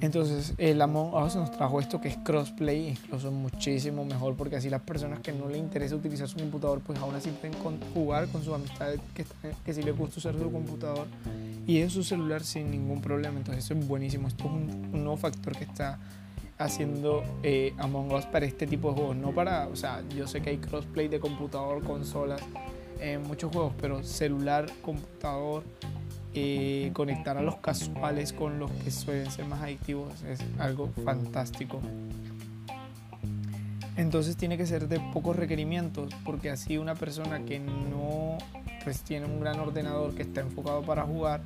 Entonces 0.01 0.53
el 0.57 0.81
Among 0.81 1.13
Us 1.15 1.35
nos 1.35 1.51
trajo 1.51 1.79
esto 1.79 1.99
que 2.01 2.09
es 2.09 2.17
crossplay 2.17 2.89
incluso 2.89 3.31
muchísimo 3.31 4.05
mejor 4.05 4.35
porque 4.35 4.57
así 4.57 4.69
las 4.69 4.81
personas 4.81 5.21
que 5.21 5.31
no 5.31 5.47
les 5.47 5.57
interesa 5.57 5.95
utilizar 5.95 6.27
su 6.27 6.37
computador 6.37 6.81
pues 6.85 6.99
aún 6.99 7.15
así 7.15 7.31
pueden 7.31 7.57
jugar 7.93 8.27
con 8.27 8.43
sus 8.43 8.53
amistades 8.53 8.99
que, 9.13 9.25
que 9.65 9.73
si 9.73 9.81
les 9.81 9.97
gusta 9.97 10.19
usar 10.19 10.37
su 10.37 10.51
computador 10.51 11.07
y 11.65 11.79
en 11.79 11.89
su 11.89 12.03
celular 12.03 12.43
sin 12.43 12.69
ningún 12.69 13.01
problema. 13.01 13.37
Entonces 13.37 13.65
eso 13.65 13.73
es 13.73 13.87
buenísimo. 13.87 14.27
Esto 14.27 14.43
es 14.43 14.51
un, 14.51 14.91
un 14.93 15.03
nuevo 15.03 15.17
factor 15.17 15.57
que 15.57 15.63
está 15.63 15.97
haciendo 16.57 17.23
eh, 17.43 17.73
Among 17.77 18.11
Us 18.13 18.25
para 18.25 18.45
este 18.45 18.67
tipo 18.67 18.89
de 18.89 18.95
juegos. 18.95 19.15
No 19.15 19.31
para, 19.31 19.67
o 19.67 19.75
sea, 19.75 20.03
yo 20.15 20.27
sé 20.27 20.41
que 20.41 20.51
hay 20.51 20.57
crossplay 20.57 21.07
de 21.07 21.19
computador, 21.19 21.83
consolas, 21.83 22.41
en 22.99 23.23
muchos 23.23 23.51
juegos, 23.51 23.73
pero 23.79 24.03
celular, 24.03 24.67
computador, 24.81 25.63
eh, 26.33 26.91
conectar 26.93 27.37
a 27.37 27.41
los 27.41 27.55
casuales 27.57 28.33
con 28.33 28.59
los 28.59 28.69
que 28.71 28.91
suelen 28.91 29.31
ser 29.31 29.45
más 29.45 29.61
adictivos 29.61 30.21
es 30.23 30.39
algo 30.59 30.89
fantástico. 31.03 31.79
Entonces 33.95 34.35
tiene 34.35 34.57
que 34.57 34.65
ser 34.65 34.89
de 34.89 34.99
pocos 35.13 35.35
requerimientos, 35.35 36.13
porque 36.25 36.49
así 36.49 36.77
una 36.77 36.95
persona 36.95 37.45
que 37.45 37.59
no 37.59 38.37
pues 38.83 39.01
tiene 39.01 39.25
un 39.25 39.39
gran 39.39 39.59
ordenador 39.59 40.13
que 40.13 40.23
está 40.23 40.41
enfocado 40.41 40.81
para 40.83 41.03
jugar, 41.03 41.41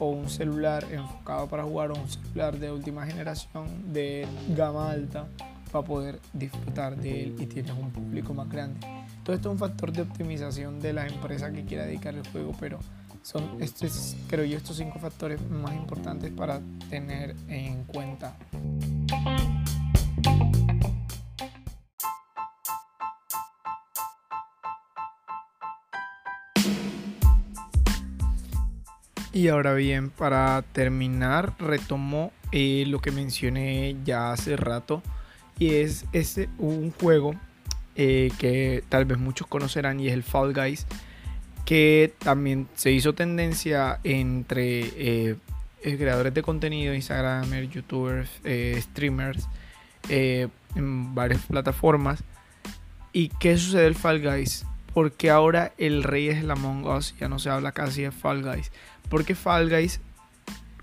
o 0.00 0.06
un 0.08 0.28
celular 0.28 0.84
enfocado 0.90 1.46
para 1.46 1.62
jugar 1.62 1.90
o 1.92 1.94
un 1.94 2.08
celular 2.08 2.58
de 2.58 2.72
última 2.72 3.06
generación 3.06 3.92
de 3.92 4.26
gama 4.56 4.90
alta 4.90 5.28
para 5.70 5.84
poder 5.84 6.18
disfrutar 6.32 6.96
de 6.96 7.22
él 7.22 7.36
y 7.38 7.46
tienes 7.46 7.72
un 7.72 7.90
público 7.90 8.34
más 8.34 8.48
grande. 8.48 8.80
Todo 9.24 9.36
esto 9.36 9.48
es 9.48 9.52
un 9.52 9.58
factor 9.58 9.92
de 9.92 10.02
optimización 10.02 10.80
de 10.80 10.92
la 10.92 11.06
empresa 11.06 11.52
que 11.52 11.64
quiera 11.64 11.84
dedicar 11.84 12.14
el 12.14 12.26
juego, 12.28 12.54
pero 12.58 12.78
son 13.22 13.56
estos, 13.60 14.16
creo 14.28 14.44
yo, 14.44 14.56
estos 14.56 14.78
cinco 14.78 14.98
factores 14.98 15.40
más 15.50 15.74
importantes 15.74 16.32
para 16.32 16.60
tener 16.88 17.36
en 17.48 17.84
cuenta. 17.84 18.34
Y 29.32 29.48
ahora 29.48 29.74
bien, 29.74 30.10
para 30.10 30.62
terminar, 30.72 31.54
retomo 31.58 32.32
eh, 32.52 32.84
lo 32.88 33.00
que 33.00 33.10
mencioné 33.10 33.96
ya 34.04 34.32
hace 34.32 34.56
rato. 34.56 35.02
Y 35.58 35.74
es 35.74 36.06
este, 36.12 36.48
un 36.58 36.90
juego 36.90 37.34
eh, 37.96 38.30
que 38.38 38.84
tal 38.88 39.04
vez 39.04 39.18
muchos 39.18 39.46
conocerán 39.46 40.00
y 40.00 40.08
es 40.08 40.14
el 40.14 40.22
Fall 40.22 40.52
Guys. 40.54 40.86
Que 41.64 42.12
también 42.18 42.68
se 42.74 42.90
hizo 42.90 43.14
tendencia 43.14 44.00
entre 44.02 44.90
eh, 44.96 45.36
creadores 45.82 46.34
de 46.34 46.42
contenido, 46.42 46.94
Instagramers, 46.94 47.70
YouTubers, 47.70 48.30
streamers, 48.82 49.46
en 50.08 51.14
varias 51.14 51.42
plataformas. 51.46 52.24
¿Y 53.12 53.28
qué 53.28 53.56
sucede 53.56 53.86
el 53.86 53.94
Fall 53.94 54.20
Guys? 54.20 54.66
Porque 54.92 55.30
ahora 55.30 55.72
el 55.78 56.02
rey 56.02 56.28
es 56.28 56.38
el 56.38 56.50
Among 56.50 56.86
Us, 56.86 57.14
ya 57.20 57.28
no 57.28 57.38
se 57.38 57.50
habla 57.50 57.70
casi 57.70 58.02
de 58.02 58.10
Fall 58.10 58.42
Guys 58.42 58.72
porque 59.10 59.34
Fall 59.34 59.68
Guys 59.68 60.00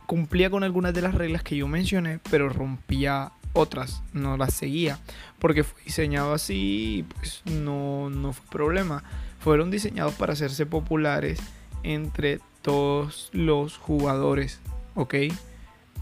cumplía 0.06 0.52
con 0.52 0.64
algunas 0.64 0.94
de 0.94 1.02
las 1.02 1.16
reglas 1.16 1.42
que 1.42 1.56
yo 1.56 1.68
mencioné, 1.68 2.20
pero 2.30 2.50
rompía 2.50 3.32
otras, 3.58 4.04
no 4.14 4.38
las 4.38 4.54
seguía, 4.54 5.00
porque 5.40 5.64
fue 5.64 5.82
diseñado 5.84 6.34
así 6.34 7.00
y 7.00 7.04
pues 7.04 7.42
no, 7.46 8.10
no 8.10 8.34
fue 8.34 8.46
problema. 8.50 9.04
Fueron 9.40 9.72
diseñados 9.72 10.14
para 10.16 10.34
hacerse 10.34 10.66
populares 10.66 11.40
entre 11.84 12.40
todos 12.62 13.30
los 13.34 13.78
jugadores, 13.78 14.60
¿ok? 14.96 15.16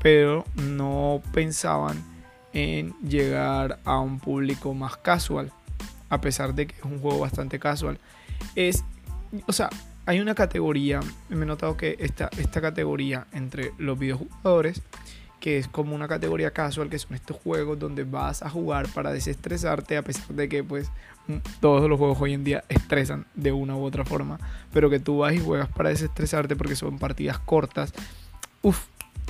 Pero 0.01 0.45
no 0.55 1.21
pensaban 1.33 2.03
en 2.53 2.93
llegar 3.01 3.79
a 3.85 3.99
un 3.99 4.19
público 4.19 4.73
más 4.73 4.97
casual, 4.97 5.51
a 6.09 6.21
pesar 6.21 6.55
de 6.55 6.67
que 6.67 6.75
es 6.75 6.83
un 6.83 6.99
juego 6.99 7.19
bastante 7.19 7.59
casual. 7.59 7.99
Es, 8.55 8.83
o 9.47 9.53
sea, 9.53 9.69
hay 10.05 10.19
una 10.19 10.35
categoría, 10.35 10.99
me 11.29 11.43
he 11.43 11.45
notado 11.45 11.77
que 11.77 11.97
esta, 11.99 12.29
esta 12.37 12.61
categoría 12.61 13.27
entre 13.33 13.73
los 13.77 13.97
videojugadores, 13.97 14.81
que 15.45 15.59
es 15.59 15.67
como 15.67 15.93
una 15.93 16.07
categoría 16.07 16.49
casual, 16.49 16.89
que 16.89 16.97
son 16.97 17.13
estos 17.13 17.37
juegos 17.37 17.77
donde 17.77 18.03
vas 18.03 18.41
a 18.41 18.49
jugar 18.49 18.87
para 18.87 19.13
desestresarte, 19.13 19.95
a 19.95 20.01
pesar 20.01 20.29
de 20.29 20.49
que 20.49 20.63
pues 20.63 20.89
todos 21.59 21.87
los 21.87 21.99
juegos 21.99 22.19
hoy 22.19 22.33
en 22.33 22.43
día 22.43 22.63
estresan 22.67 23.27
de 23.35 23.51
una 23.51 23.75
u 23.75 23.83
otra 23.83 24.03
forma, 24.05 24.39
pero 24.73 24.89
que 24.89 24.99
tú 24.99 25.19
vas 25.19 25.35
y 25.35 25.39
juegas 25.39 25.69
para 25.69 25.89
desestresarte 25.89 26.55
porque 26.55 26.75
son 26.75 26.97
partidas 26.97 27.37
cortas. 27.37 27.93
Uf, 28.63 28.87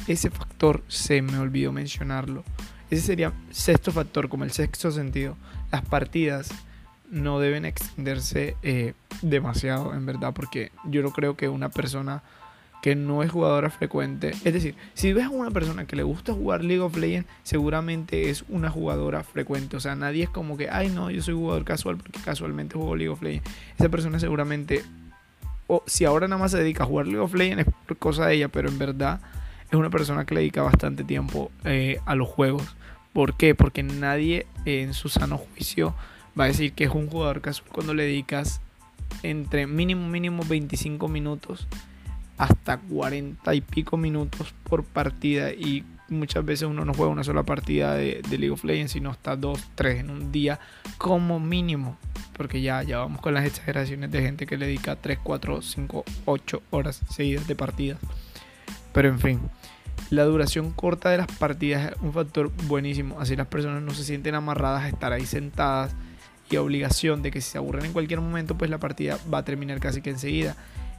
ese 0.08 0.30
factor 0.30 0.84
se 0.88 1.22
me 1.22 1.38
olvidó 1.38 1.74
mencionarlo. 1.74 2.46
Ese 2.90 3.02
sería 3.02 3.34
sexto 3.52 3.92
factor, 3.92 4.30
como 4.30 4.46
el 4.46 4.52
sexto 4.52 4.92
sentido. 4.92 5.36
Las 5.70 5.84
partidas 5.84 6.50
no 7.12 7.42
deben 7.42 7.66
extenderse 7.66 8.56
eh, 8.64 8.94
demasiado, 9.22 9.94
en 9.94 10.06
verdad, 10.06 10.34
porque 10.34 10.72
yo 10.86 11.02
no 11.02 11.12
creo 11.12 11.36
que 11.36 11.50
una 11.50 11.68
persona 11.68 12.24
que 12.86 12.96
no 12.96 13.24
es 13.24 13.32
jugadora 13.32 13.72
frecuente, 13.72 14.30
es 14.44 14.54
decir, 14.54 14.76
si 14.94 15.12
ves 15.12 15.26
a 15.26 15.32
una 15.32 15.50
persona 15.50 15.88
que 15.88 15.96
le 15.96 16.04
gusta 16.04 16.34
jugar 16.34 16.64
League 16.64 16.84
of 16.84 16.96
Legends, 16.96 17.28
seguramente 17.42 18.30
es 18.30 18.46
una 18.48 18.70
jugadora 18.70 19.24
frecuente, 19.24 19.76
o 19.76 19.80
sea, 19.80 19.96
nadie 19.96 20.26
es 20.26 20.30
como 20.30 20.56
que, 20.56 20.70
ay 20.70 20.90
no, 20.90 21.10
yo 21.10 21.24
soy 21.24 21.34
jugador 21.34 21.64
casual 21.64 21.98
porque 21.98 22.20
casualmente 22.20 22.76
juego 22.76 22.96
League 22.96 23.10
of 23.10 23.24
Legends. 23.24 23.50
Esa 23.80 23.90
persona 23.90 24.20
seguramente, 24.20 24.84
o 25.66 25.82
si 25.88 26.06
ahora 26.06 26.28
nada 26.28 26.40
más 26.40 26.52
se 26.52 26.60
dedica 26.60 26.84
a 26.84 26.86
jugar 26.86 27.08
League 27.08 27.24
of 27.24 27.34
Legends, 27.34 27.66
es 27.68 27.74
por 27.88 27.98
cosa 27.98 28.28
de 28.28 28.36
ella, 28.36 28.50
pero 28.50 28.70
en 28.70 28.78
verdad 28.78 29.20
es 29.72 29.74
una 29.74 29.90
persona 29.90 30.26
que 30.26 30.36
le 30.36 30.42
dedica 30.42 30.62
bastante 30.62 31.04
tiempo 31.04 31.52
eh, 31.64 32.00
a 32.06 32.14
los 32.14 32.30
juegos. 32.30 32.76
¿Por 33.14 33.36
qué? 33.36 33.56
Porque 33.56 33.82
nadie 33.82 34.46
en 34.66 34.94
su 34.94 35.10
sano 35.10 35.40
juicio 35.40 35.96
va 36.40 36.44
a 36.44 36.48
decir 36.50 36.74
que 36.74 36.84
es 36.84 36.92
un 36.92 37.08
jugador 37.08 37.42
casual 37.42 37.68
cuando 37.72 37.96
le 37.96 38.04
dedicas 38.04 38.62
entre 39.24 39.66
mínimo 39.66 40.08
mínimo 40.08 40.44
25 40.48 41.08
minutos 41.08 41.68
hasta 42.38 42.78
40 42.78 43.54
y 43.56 43.62
pico 43.62 43.98
minutos 43.98 44.54
por 44.64 44.84
partida 44.84 45.52
y 45.52 45.84
muchas 46.10 46.46
veces 46.46 46.68
uno 46.68 46.86
no 46.86 46.94
juega 46.94 47.12
una 47.12 47.24
sola 47.24 47.44
partida 47.44 47.96
de, 47.96 48.22
League 48.30 48.52
of 48.52 48.64
Legends, 48.64 48.92
sino 48.92 49.10
hasta 49.10 49.36
dos, 49.36 49.64
tres 49.76 50.00
en 50.00 50.10
un 50.10 50.32
día 50.32 50.60
como 50.98 51.40
mínimo. 51.40 51.98
Porque 52.38 52.62
ya, 52.62 52.84
ya 52.84 52.98
vamos 53.00 53.22
con 53.22 53.34
las 53.34 53.46
exageraciones 53.46 54.12
de 54.12 54.22
gente 54.22 54.46
que 54.46 54.58
le 54.58 54.66
dedica 54.66 54.98
3, 54.98 55.20
4, 55.24 55.62
5, 55.62 56.04
8 56.26 56.62
horas 56.72 57.02
seguidas 57.10 57.48
de 57.48 57.56
partidas. 57.56 58.00
Pero 58.92 59.08
en 59.08 59.20
fin, 59.20 59.40
la 60.10 60.26
duración 60.26 60.72
corta 60.72 61.10
de 61.10 61.18
las 61.18 61.28
partidas 61.28 61.94
es 61.94 61.98
un 62.02 62.12
factor 62.12 62.52
buenísimo. 62.68 63.20
Así 63.22 63.36
las 63.36 63.48
personas 63.48 63.82
no 63.82 63.92
se 63.92 64.04
sienten 64.04 64.36
amarradas 64.36 64.84
a 64.84 64.90
estar 64.90 65.14
ahí 65.14 65.26
sentadas 65.26 65.96
y 66.50 66.58
obligación 66.58 67.24
de 67.24 67.32
que 67.32 67.42
si 67.42 67.52
se 67.52 67.58
aburren 67.58 67.86
en 67.86 67.94
cualquier 67.94 68.22
momento, 68.22 68.58
pues 68.58 68.70
la 68.70 68.78
partida 68.78 69.18
va 69.34 69.40
a 69.40 69.46
terminar 69.46 69.80
casi 69.80 70.02
que 70.02 70.12
enseguida 70.12 70.56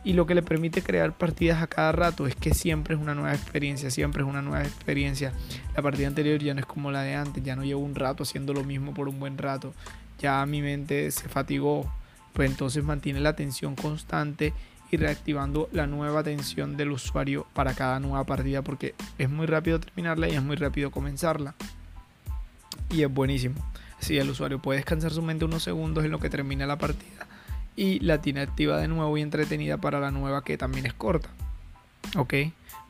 y 0.07 0.13
lo 0.13 0.25
que 0.25 0.37
le 0.37 0.43
permite 0.43 0.83
crear 0.83 1.13
partidas 1.13 1.61
a 1.61 1.67
cada 1.67 1.91
rato 1.91 2.29
es 2.29 2.37
que 2.37 2.55
siempre 2.55 2.95
es 2.95 3.01
una 3.01 3.17
nueva 3.17 3.35
experiencia, 3.35 3.91
siempre 3.91 4.23
es 4.23 4.29
una 4.29 4.41
nueva 4.41 4.63
experiencia. 4.63 5.33
La 5.75 5.83
partida 5.83 6.07
anterior 6.07 6.41
ya 6.41 6.55
no 6.55 6.61
es 6.61 6.67
como 6.67 6.93
la 6.93 7.03
de 7.03 7.17
antes, 7.17 7.43
ya 7.43 7.57
no 7.57 7.65
llevo 7.65 7.81
un 7.81 7.97
rato 7.97 8.23
haciendo 8.23 8.55
lo 8.55 8.63
mismo 8.63 8.95
por 8.95 9.09
un 9.09 9.19
buen 9.19 9.37
rato, 9.37 9.75
ya 10.21 10.47
mi 10.47 10.63
mente 10.63 11.11
se 11.11 11.29
fatigó, 11.29 11.93
pues 12.35 12.49
entonces 12.49 12.85
mantiene 12.85 13.19
la 13.19 13.31
atención 13.31 13.75
constante 13.75 14.55
y 14.93 14.97
reactivando 14.97 15.69
la 15.73 15.89
nueva 15.89 16.21
atención 16.21 16.77
del 16.77 16.93
usuario 16.93 17.45
para 17.53 17.75
cada 17.75 17.99
nueva 17.99 18.23
partida 18.23 18.63
porque 18.63 18.95
es 19.19 19.29
muy 19.29 19.47
rápido 19.47 19.81
terminarla 19.81 20.29
y 20.29 20.37
es 20.37 20.43
muy 20.43 20.55
rápido 20.55 20.93
comenzarla. 20.93 21.57
Y 22.91 23.03
es 23.03 23.13
buenísimo. 23.13 23.57
Si 23.99 24.17
el 24.19 24.31
usuario 24.31 24.61
puede 24.61 24.79
descansar 24.79 25.11
su 25.11 25.23
mente 25.23 25.45
unos 25.45 25.65
segundos 25.65 26.05
en 26.05 26.13
lo 26.13 26.21
que 26.21 26.31
termina 26.31 26.65
la 26.65 26.79
partida 26.79 27.26
y 27.77 28.01
la 28.01 28.21
tiene 28.21 28.41
activa 28.41 28.79
de 28.79 28.89
nuevo 28.89 29.17
y 29.17 29.23
entretenida 29.23 29.77
para 29.77 30.01
la 30.01 30.11
nueva 30.11 30.43
que 30.43 30.59
también 30.59 30.87
es 30.87 30.95
corta. 30.95 31.29
¿Ok? 32.17 32.35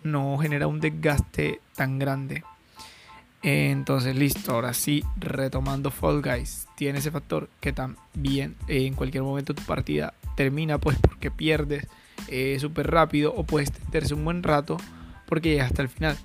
No 0.04 0.38
genera 0.38 0.68
un 0.68 0.80
desgaste 0.80 1.60
tan 1.74 1.98
grande. 1.98 2.44
Entonces, 3.42 4.16
listo. 4.16 4.52
Ahora 4.52 4.72
sí, 4.72 5.04
retomando 5.18 5.90
Fall 5.90 6.22
Guys. 6.22 6.66
Tiene 6.76 7.00
ese 7.00 7.10
factor 7.10 7.48
que 7.60 7.72
también 7.72 8.56
en 8.68 8.94
cualquier 8.94 9.24
momento 9.24 9.54
tu 9.54 9.62
partida 9.62 10.14
termina, 10.36 10.78
pues 10.78 10.96
porque 11.00 11.30
pierdes 11.30 11.86
eh, 12.28 12.58
súper 12.60 12.90
rápido 12.90 13.34
o 13.34 13.44
puedes 13.44 13.72
tenderse 13.72 14.14
un 14.14 14.24
buen 14.24 14.42
rato 14.42 14.76
porque 15.26 15.56
ya 15.56 15.64
hasta 15.64 15.82
el 15.82 15.88
final. 15.88 16.16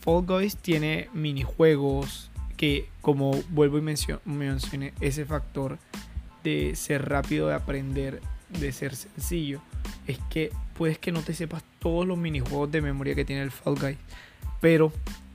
Fall 0.00 0.24
Guys 0.24 0.56
tiene 0.56 1.08
minijuegos 1.12 2.30
que, 2.56 2.88
como 3.00 3.32
vuelvo 3.50 3.78
y 3.78 3.82
mencioné, 3.82 4.92
ese 5.00 5.24
factor 5.24 5.78
de 6.44 6.74
ser 6.76 7.08
rápido 7.08 7.48
de 7.48 7.54
aprender, 7.54 8.20
de 8.48 8.72
ser 8.72 8.96
sencillo, 8.96 9.60
es 10.06 10.18
que 10.30 10.50
puedes 10.74 10.98
que 10.98 11.12
no 11.12 11.22
te 11.22 11.34
sepas 11.34 11.62
todos 11.78 12.06
los 12.06 12.18
minijuegos 12.18 12.70
de 12.70 12.80
memoria 12.80 13.14
que 13.14 13.24
tiene 13.24 13.42
el 13.42 13.50
Fall 13.50 13.76
Guys, 13.76 13.98
pero 14.60 14.92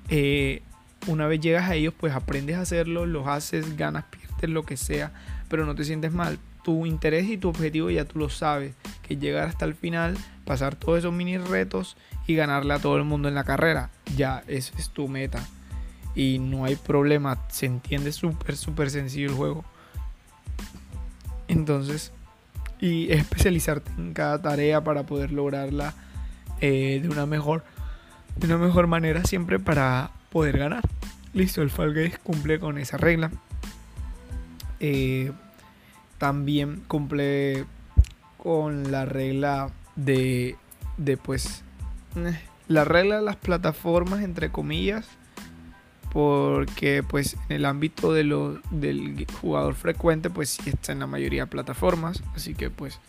eh, 0.10 0.62
una 1.08 1.28
vez 1.28 1.40
llegas 1.40 1.70
a 1.70 1.76
ellos, 1.76 1.94
pues 1.98 2.14
aprendes 2.14 2.58
a 2.58 2.62
hacerlo, 2.62 3.06
los 3.06 3.28
haces, 3.28 3.78
ganas, 3.78 4.06
pierdes, 4.06 4.50
lo 4.50 4.64
que 4.64 4.78
sea, 4.78 5.12
pero 5.50 5.66
no 5.66 5.76
te 5.76 5.84
sientes 5.84 6.12
mal. 6.12 6.40
Tu 6.64 6.86
interés 6.86 7.28
y 7.28 7.38
tu 7.38 7.50
objetivo 7.50 7.90
ya 7.90 8.06
tú 8.06 8.20
lo 8.20 8.30
sabes, 8.30 8.74
que 9.02 9.18
llegar 9.18 9.48
hasta 9.48 9.66
el 9.66 9.76
final, 9.76 10.18
pasar 10.46 10.76
todos 10.76 11.00
esos 11.00 11.14
mini 11.14 11.38
retos 11.38 11.98
y 12.26 12.36
ganarle 12.36 12.74
a 12.74 12.80
todo 12.80 12.96
el 12.98 13.04
mundo 13.04 13.28
en 13.28 13.36
la 13.36 13.44
carrera. 13.44 13.92
Ya, 14.16 14.44
esa 14.48 14.78
es 14.78 14.90
tu 14.90 15.10
meta. 15.10 15.46
Y 16.16 16.40
no 16.40 16.64
hay 16.64 16.76
problema, 16.76 17.46
se 17.50 17.66
entiende 17.66 18.12
súper, 18.14 18.56
súper 18.56 18.90
sencillo 18.90 19.30
el 19.30 19.36
juego. 19.36 19.66
Entonces, 21.54 22.12
y 22.80 23.12
especializarte 23.12 23.92
en 23.98 24.14
cada 24.14 24.42
tarea 24.42 24.84
para 24.84 25.04
poder 25.04 25.32
lograrla 25.32 25.94
eh, 26.60 27.00
de 27.02 27.10
una 27.10 27.26
mejor 27.26 27.64
de 28.36 28.48
una 28.48 28.58
mejor 28.58 28.88
manera 28.88 29.24
siempre 29.26 29.60
para 29.60 30.12
poder 30.32 30.58
ganar. 30.58 30.84
Listo, 31.34 31.62
el 31.62 31.70
Fall 31.70 32.12
cumple 32.24 32.60
con 32.60 32.80
esa 32.80 32.98
regla. 32.98 33.32
Eh, 34.80 35.32
también 36.18 36.84
cumple 36.88 37.66
con 38.38 38.92
la 38.92 39.06
regla 39.06 39.70
de, 39.96 40.56
de 40.98 41.18
pues 41.18 41.64
eh, 42.16 42.40
la 42.68 42.84
regla 42.84 43.18
de 43.18 43.22
las 43.22 43.36
plataformas 43.36 44.24
entre 44.24 44.52
comillas 44.52 45.08
porque 46.14 47.02
pues 47.02 47.36
en 47.50 47.58
el 47.58 47.66
ámbito 47.66 48.14
de 48.14 48.24
lo, 48.24 48.62
del 48.70 49.26
jugador 49.42 49.74
frecuente 49.74 50.30
pues 50.30 50.60
está 50.66 50.92
en 50.92 51.00
la 51.00 51.08
mayoría 51.08 51.44
de 51.44 51.48
plataformas, 51.48 52.24
así 52.36 52.54
que 52.54 52.70
pues 52.70 53.00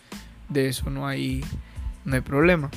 de 0.49 0.67
eso 0.67 0.89
no 0.89 1.07
hay, 1.07 1.45
no 2.03 2.15
hay 2.15 2.21
problema. 2.21 2.71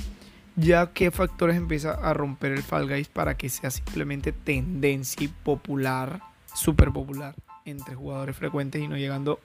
Ya 0.54 0.92
que 0.92 1.10
factores 1.10 1.56
empieza 1.56 1.92
a 1.92 2.12
romper 2.12 2.52
el 2.52 2.62
Fall 2.62 2.88
Guys 2.88 3.08
para 3.08 3.36
que 3.36 3.48
sea 3.48 3.70
simplemente 3.70 4.32
tendencia 4.32 5.24
y 5.24 5.28
popular, 5.28 6.20
súper 6.52 6.90
popular 6.90 7.34
entre 7.64 7.94
jugadores 7.94 8.36
frecuentes 8.36 8.82
y 8.82 8.88
no 8.88 8.96
llegando 8.96 9.40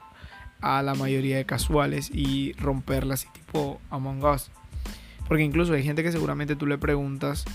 a 0.60 0.82
la 0.82 0.96
mayoría 0.96 1.38
de 1.38 1.46
casuales 1.46 2.10
y 2.12 2.54
romperla 2.54 3.14
así 3.14 3.28
tipo 3.34 3.80
Among 3.90 4.24
Us. 4.26 4.50
Porque 5.28 5.44
incluso 5.44 5.74
hay 5.74 5.84
gente 5.84 6.04
que 6.04 6.12
seguramente 6.12 6.56
tú 6.56 6.66
le 6.66 6.78
preguntas 6.78 7.46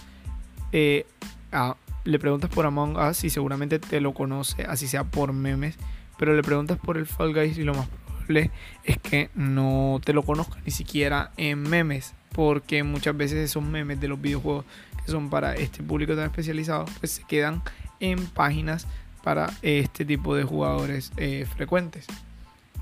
eh, 0.72 1.06
a, 1.52 1.76
le 2.08 2.18
preguntas 2.18 2.48
por 2.48 2.64
Among 2.64 2.96
Us 2.96 3.22
y 3.24 3.30
seguramente 3.30 3.78
te 3.78 4.00
lo 4.00 4.14
conoce, 4.14 4.62
así 4.62 4.88
sea 4.88 5.04
por 5.04 5.34
memes, 5.34 5.76
pero 6.18 6.34
le 6.34 6.42
preguntas 6.42 6.78
por 6.78 6.96
el 6.96 7.04
Fall 7.04 7.34
Guys 7.34 7.58
y 7.58 7.64
lo 7.64 7.74
más 7.74 7.86
probable 7.86 8.50
es 8.84 8.96
que 8.96 9.28
no 9.34 10.00
te 10.02 10.14
lo 10.14 10.22
conozca 10.22 10.58
ni 10.64 10.70
siquiera 10.70 11.32
en 11.36 11.60
memes, 11.60 12.14
porque 12.32 12.82
muchas 12.82 13.14
veces 13.14 13.50
esos 13.50 13.62
memes 13.62 14.00
de 14.00 14.08
los 14.08 14.18
videojuegos 14.18 14.64
que 15.04 15.12
son 15.12 15.28
para 15.28 15.54
este 15.54 15.82
público 15.82 16.16
tan 16.16 16.24
especializado, 16.24 16.86
pues 16.98 17.12
se 17.12 17.24
quedan 17.24 17.62
en 18.00 18.24
páginas 18.28 18.86
para 19.22 19.52
este 19.60 20.06
tipo 20.06 20.34
de 20.34 20.44
jugadores 20.44 21.12
eh, 21.18 21.46
frecuentes. 21.56 22.06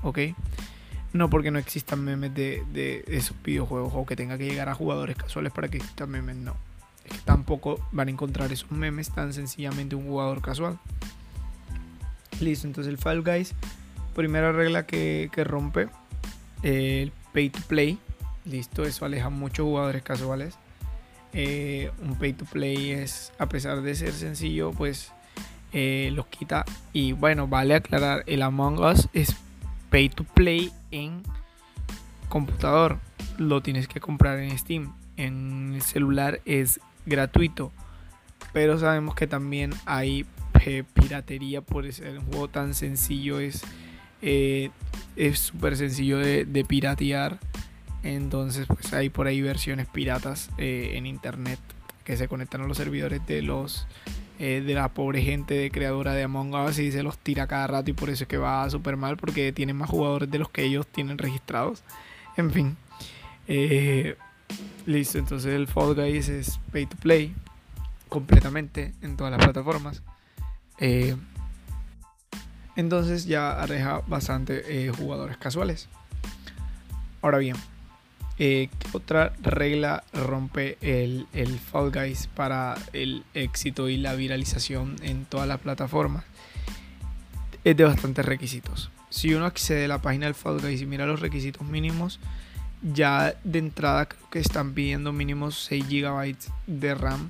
¿Ok? 0.03 0.19
No 1.11 1.29
porque 1.29 1.51
no 1.51 1.59
existan 1.59 2.01
memes 2.01 2.33
de, 2.33 2.63
de 2.71 3.03
esos 3.07 3.35
videojuegos 3.43 3.91
o 3.93 4.05
que 4.05 4.15
tenga 4.15 4.37
que 4.37 4.45
llegar 4.45 4.69
a 4.69 4.73
jugadores 4.75 5.17
casuales 5.17 5.51
para 5.51 5.67
que 5.67 5.77
existan 5.77 6.09
memes, 6.09 6.37
no 6.37 6.66
que 7.07 7.17
tampoco 7.25 7.79
van 7.91 8.07
a 8.07 8.11
encontrar 8.11 8.51
esos 8.51 8.71
memes 8.71 9.11
tan 9.11 9.33
sencillamente 9.33 9.95
un 9.95 10.05
jugador 10.05 10.41
casual. 10.41 10.79
Listo, 12.39 12.67
entonces 12.67 12.91
el 12.91 12.99
Fall 12.99 13.23
Guys, 13.23 13.55
primera 14.15 14.51
regla 14.51 14.85
que, 14.85 15.29
rompe, 15.43 15.89
el 16.63 17.11
pay 17.33 17.49
to 17.49 17.59
play. 17.67 17.97
Listo, 18.45 18.83
eso 18.83 19.05
aleja 19.05 19.29
muchos 19.29 19.65
jugadores 19.65 20.03
casuales. 20.03 20.55
Eh, 21.33 21.91
un 22.01 22.15
pay 22.15 22.33
to 22.33 22.45
play 22.45 22.91
es, 22.91 23.33
a 23.39 23.47
pesar 23.47 23.81
de 23.81 23.95
ser 23.95 24.13
sencillo, 24.13 24.71
pues 24.71 25.11
eh, 25.73 26.11
los 26.13 26.27
quita. 26.27 26.63
Y 26.93 27.11
bueno, 27.11 27.47
vale 27.47 27.75
aclarar, 27.75 28.23
el 28.27 28.41
Among 28.41 28.79
Us 28.79 29.09
es 29.13 29.35
pay 29.89 30.09
to 30.09 30.23
play 30.23 30.71
en 30.91 31.23
computador. 32.29 32.99
Lo 33.37 33.61
tienes 33.61 33.87
que 33.87 33.99
comprar 33.99 34.39
en 34.39 34.57
Steam. 34.57 34.93
En 35.17 35.73
el 35.75 35.81
celular 35.81 36.41
es 36.45 36.79
gratuito. 37.07 37.71
Pero 38.53 38.77
sabemos 38.77 39.15
que 39.15 39.27
también 39.27 39.71
hay 39.85 40.25
eh, 40.65 40.83
piratería 40.93 41.61
por 41.61 41.91
ser 41.91 42.19
un 42.19 42.25
juego 42.25 42.47
tan 42.47 42.73
sencillo. 42.73 43.39
Es 43.39 43.63
eh, 44.21 44.69
súper 45.33 45.77
sencillo 45.77 46.17
de, 46.17 46.65
piratear. 46.67 47.39
Entonces 48.03 48.67
pues 48.67 48.93
hay 48.93 49.09
por 49.09 49.27
ahí 49.27 49.41
versiones 49.41 49.87
piratas 49.87 50.49
eh, 50.57 50.91
en 50.93 51.05
internet 51.05 51.59
que 52.03 52.15
se 52.15 52.27
conectan 52.27 52.61
a 52.61 52.67
los 52.67 52.77
servidores 52.77 53.25
de 53.25 53.41
los 53.41 53.87
de 54.37 54.71
la 54.75 54.89
pobre 54.89 55.23
gente 55.23 55.55
de 55.55 55.71
creadora 55.71 56.13
de 56.13 56.21
Among 56.21 56.53
Us 56.53 56.77
y 56.77 56.91
se 56.91 57.01
los 57.01 57.17
tira 57.17 57.47
cada 57.47 57.65
rato 57.65 57.89
y 57.89 57.93
por 57.93 58.11
eso 58.11 58.25
es 58.25 58.27
que 58.27 58.37
va 58.37 58.69
súper 58.69 58.95
mal 58.95 59.17
porque 59.17 59.51
tienen 59.51 59.75
más 59.75 59.89
jugadores 59.89 60.29
de 60.29 60.37
los 60.37 60.47
que 60.51 60.63
ellos 60.63 60.85
tienen 60.85 61.17
registrados. 61.17 61.83
En 62.37 62.51
fin. 62.51 62.77
Listo, 64.85 65.17
entonces 65.17 65.53
el 65.53 65.67
Fall 65.67 65.95
Guys 65.95 66.29
es 66.29 66.59
pay 66.71 66.85
to 66.85 66.95
play 66.97 67.35
completamente 68.07 68.93
en 69.01 69.17
todas 69.17 69.31
las 69.31 69.43
plataformas. 69.43 70.01
Eh, 70.79 71.15
entonces 72.75 73.25
ya 73.25 73.61
aleja 73.61 74.01
bastante 74.07 74.85
eh, 74.85 74.91
jugadores 74.91 75.37
casuales. 75.37 75.89
Ahora 77.21 77.39
bien, 77.39 77.55
eh, 78.39 78.69
¿qué 78.79 78.87
otra 78.93 79.33
regla 79.41 80.03
rompe 80.13 80.77
el, 80.81 81.27
el 81.33 81.59
Fall 81.59 81.91
Guys 81.91 82.27
para 82.27 82.75
el 82.93 83.23
éxito 83.33 83.89
y 83.89 83.97
la 83.97 84.13
viralización 84.13 84.95
en 85.01 85.25
todas 85.25 85.47
las 85.47 85.59
plataformas? 85.59 86.23
Es 87.63 87.75
de 87.75 87.83
bastantes 87.83 88.25
requisitos. 88.25 88.91
Si 89.09 89.33
uno 89.33 89.45
accede 89.45 89.85
a 89.85 89.87
la 89.87 90.01
página 90.01 90.27
del 90.27 90.35
Fall 90.35 90.61
Guys 90.61 90.81
y 90.81 90.85
mira 90.85 91.05
los 91.05 91.19
requisitos 91.19 91.67
mínimos, 91.67 92.19
ya 92.81 93.35
de 93.43 93.59
entrada 93.59 94.07
creo 94.07 94.29
que 94.29 94.39
están 94.39 94.73
pidiendo 94.73 95.13
mínimo 95.13 95.51
6 95.51 95.85
GB 95.87 96.35
de 96.67 96.95
RAM 96.95 97.29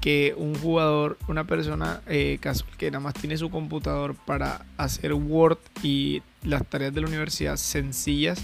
que 0.00 0.34
un 0.36 0.54
jugador, 0.54 1.18
una 1.28 1.44
persona 1.44 2.00
eh, 2.06 2.38
que 2.78 2.90
nada 2.90 3.00
más 3.00 3.14
tiene 3.14 3.36
su 3.36 3.50
computador 3.50 4.14
para 4.14 4.64
hacer 4.78 5.12
Word 5.12 5.58
y 5.82 6.22
las 6.42 6.66
tareas 6.66 6.94
de 6.94 7.02
la 7.02 7.06
universidad 7.06 7.56
sencillas, 7.56 8.42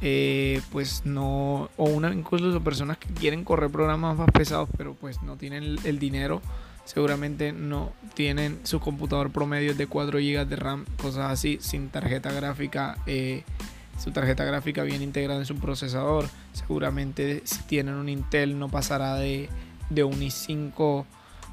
eh, 0.00 0.62
pues 0.72 1.04
no, 1.04 1.68
o 1.76 1.84
una, 1.84 2.12
incluso 2.12 2.62
personas 2.62 2.96
que 2.96 3.08
quieren 3.08 3.44
correr 3.44 3.70
programas 3.70 4.16
más 4.16 4.30
pesados, 4.30 4.68
pero 4.76 4.94
pues 4.94 5.22
no 5.22 5.36
tienen 5.36 5.76
el, 5.84 5.98
dinero, 5.98 6.40
seguramente 6.86 7.52
no 7.52 7.92
tienen 8.14 8.58
su 8.62 8.80
computador 8.80 9.30
promedio 9.30 9.74
de 9.74 9.86
4 9.86 10.18
GB 10.18 10.46
de 10.46 10.56
RAM, 10.56 10.86
cosas 11.02 11.30
así, 11.30 11.58
sin 11.60 11.90
tarjeta 11.90 12.32
gráfica, 12.32 12.96
eh, 13.06 13.42
su 13.98 14.12
tarjeta 14.12 14.44
gráfica 14.44 14.82
bien 14.82 15.02
integrada 15.02 15.40
en 15.40 15.46
su 15.46 15.56
procesador, 15.56 16.28
seguramente 16.52 17.42
si 17.44 17.62
tienen 17.62 17.94
un 17.94 18.08
Intel 18.08 18.58
no 18.58 18.68
pasará 18.68 19.16
de, 19.16 19.48
de 19.90 20.04
un 20.04 20.20
i5 20.20 21.04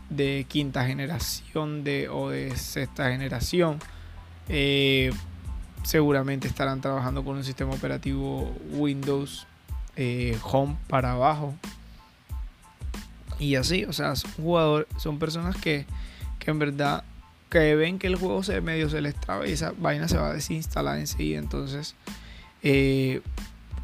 de 0.09 0.45
quinta 0.47 0.85
generación 0.85 1.83
de, 1.83 2.09
o 2.09 2.29
de 2.29 2.55
sexta 2.55 3.09
generación. 3.09 3.79
Eh, 4.47 5.11
seguramente 5.83 6.47
estarán 6.47 6.81
trabajando 6.81 7.23
con 7.23 7.37
un 7.37 7.43
sistema 7.43 7.73
operativo 7.73 8.55
Windows 8.71 9.47
eh, 9.95 10.37
Home 10.43 10.77
para 10.87 11.13
abajo. 11.13 11.55
Y 13.39 13.55
así, 13.55 13.83
o 13.85 13.93
sea, 13.93 14.15
son 14.15 14.31
jugadores, 14.31 14.87
son 14.97 15.19
personas 15.19 15.55
que, 15.57 15.85
que 16.39 16.51
en 16.51 16.59
verdad 16.59 17.03
que 17.49 17.75
ven 17.75 17.99
que 17.99 18.07
el 18.07 18.15
juego 18.15 18.43
se 18.43 18.61
medio 18.61 18.89
se 18.89 19.01
les 19.01 19.15
traba 19.15 19.47
y 19.47 19.51
esa 19.51 19.73
vaina 19.77 20.07
se 20.07 20.17
va 20.17 20.29
a 20.29 20.33
desinstalar 20.33 20.99
enseguida. 20.99 21.39
Entonces, 21.39 21.95
eh, 22.65 23.21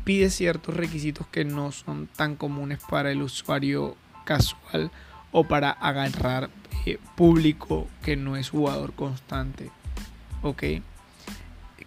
pide 0.03 0.31
ciertos 0.31 0.75
requisitos 0.75 1.27
que 1.27 1.45
no 1.45 1.71
son 1.71 2.07
tan 2.07 2.35
comunes 2.35 2.79
para 2.89 3.11
el 3.11 3.21
usuario 3.21 3.95
casual 4.25 4.91
o 5.31 5.43
para 5.43 5.69
agarrar 5.69 6.49
eh, 6.87 6.97
público 7.15 7.87
que 8.01 8.15
no 8.15 8.35
es 8.35 8.49
jugador 8.49 8.93
constante. 8.93 9.69
Ok. 10.41 10.63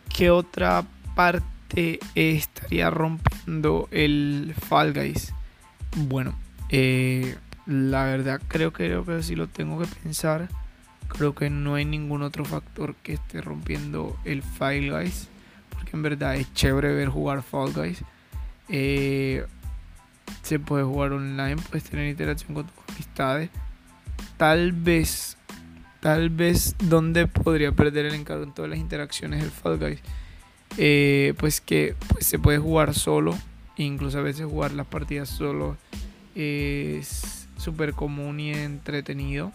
¿Qué 0.09 0.31
otra 0.31 0.85
parte 1.17 1.99
estaría 2.15 2.91
rompiendo 2.91 3.89
el 3.91 4.55
Fall 4.57 4.93
Guys? 4.93 5.35
Bueno, 5.97 6.39
eh, 6.69 7.37
la 7.67 8.05
verdad 8.05 8.41
creo, 8.47 8.73
creo 8.73 9.05
que 9.05 9.21
si 9.25 9.35
lo 9.35 9.49
tengo 9.49 9.81
que 9.81 9.89
pensar. 10.03 10.49
Creo 11.09 11.35
que 11.35 11.51
no 11.51 11.75
hay 11.75 11.85
ningún 11.85 12.23
otro 12.23 12.45
factor 12.45 12.95
que 12.95 13.15
esté 13.15 13.41
rompiendo 13.41 14.17
el 14.25 14.43
Fall 14.43 14.91
Guys. 14.91 15.29
Porque 15.85 15.97
en 15.97 16.03
verdad 16.03 16.37
es 16.37 16.53
chévere 16.55 16.95
ver 16.95 17.09
jugar 17.09 17.43
Fall 17.43 17.75
Guys. 17.75 18.03
Eh, 18.71 19.45
se 20.43 20.59
puede 20.59 20.83
jugar 20.83 21.13
online, 21.13 21.57
puedes 21.57 21.85
tener 21.85 22.09
interacción 22.09 22.55
con 22.55 22.67
tus 22.67 22.95
amistades. 22.95 23.51
Tal 24.39 24.73
vez 24.73 25.37
tal 26.01 26.31
vez 26.31 26.75
donde 26.79 27.27
podría 27.27 27.73
perder 27.73 28.07
el 28.07 28.15
encargo 28.15 28.45
en 28.45 28.53
todas 28.53 28.71
las 28.71 28.79
interacciones 28.79 29.43
del 29.43 29.51
Fall 29.51 29.79
Guys. 29.79 30.01
Eh, 30.79 31.35
pues 31.39 31.61
que 31.61 31.97
pues 32.09 32.27
se 32.27 32.39
puede 32.39 32.59
jugar 32.59 32.95
solo, 32.95 33.37
incluso 33.77 34.19
a 34.19 34.23
veces 34.23 34.47
jugar 34.47 34.73
las 34.73 34.87
partidas 34.87 35.29
solo 35.29 35.77
es 36.35 37.47
súper 37.59 37.93
común 37.93 38.41
y 38.41 38.53
entretenido. 38.55 39.53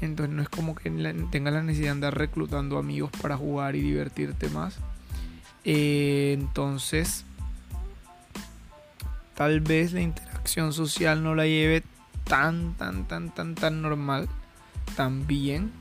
Entonces 0.00 0.34
no 0.34 0.42
es 0.42 0.48
como 0.48 0.74
que 0.74 0.90
tenga 1.30 1.52
la 1.52 1.62
necesidad 1.62 1.86
de 1.86 1.92
andar 1.92 2.18
reclutando 2.18 2.76
amigos 2.76 3.12
para 3.22 3.36
jugar 3.36 3.76
y 3.76 3.82
divertirte 3.82 4.48
más. 4.48 4.80
Eh, 5.64 6.36
entonces, 6.38 7.24
tal 9.34 9.60
vez 9.60 9.92
la 9.92 10.00
interacción 10.00 10.72
social 10.72 11.22
no 11.22 11.34
la 11.34 11.46
lleve 11.46 11.82
tan, 12.24 12.74
tan, 12.74 13.06
tan, 13.06 13.34
tan, 13.34 13.54
tan 13.54 13.82
normal 13.82 14.28
también. 14.96 15.72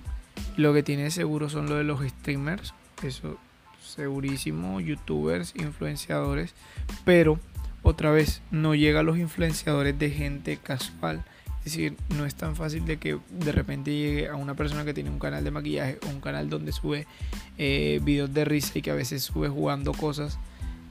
Lo 0.57 0.73
que 0.73 0.83
tiene 0.83 1.11
seguro 1.11 1.49
son 1.49 1.67
lo 1.67 1.75
de 1.75 1.83
los 1.83 2.01
streamers. 2.07 2.73
Eso 3.03 3.37
segurísimo. 3.83 4.79
Youtubers, 4.79 5.53
influenciadores. 5.55 6.53
Pero 7.05 7.39
otra 7.83 8.11
vez, 8.11 8.41
no 8.51 8.75
llega 8.75 8.99
a 8.99 9.03
los 9.03 9.17
influenciadores 9.17 9.97
de 9.97 10.11
gente 10.11 10.57
casual. 10.57 11.23
Es 11.63 11.73
decir, 11.73 11.95
no 12.15 12.25
es 12.25 12.35
tan 12.35 12.55
fácil 12.55 12.85
de 12.85 12.97
que 12.97 13.19
de 13.29 13.51
repente 13.51 13.91
llegue 13.91 14.27
a 14.27 14.35
una 14.35 14.55
persona 14.55 14.83
que 14.83 14.93
tiene 14.93 15.11
un 15.11 15.19
canal 15.19 15.43
de 15.43 15.51
maquillaje 15.51 15.99
o 16.05 16.09
un 16.09 16.19
canal 16.19 16.49
donde 16.49 16.71
sube 16.71 17.05
eh, 17.57 17.99
videos 18.03 18.33
de 18.33 18.45
risa 18.45 18.79
y 18.79 18.81
que 18.81 18.89
a 18.89 18.95
veces 18.95 19.23
sube 19.23 19.47
jugando 19.47 19.91
cosas, 19.93 20.39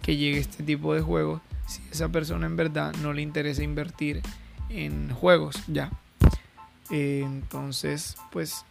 que 0.03 0.17
llegue 0.17 0.39
este 0.39 0.63
tipo 0.63 0.95
de 0.95 1.01
juegos. 1.01 1.43
Si 1.67 1.83
esa 1.91 2.09
persona 2.09 2.47
en 2.47 2.57
verdad 2.57 2.95
no 3.03 3.13
le 3.13 3.23
interesa 3.23 3.65
invertir 3.65 4.23
en 4.69 5.13
juegos, 5.13 5.57
ya, 5.67 5.91
entonces, 6.91 8.17
pues 8.31 8.65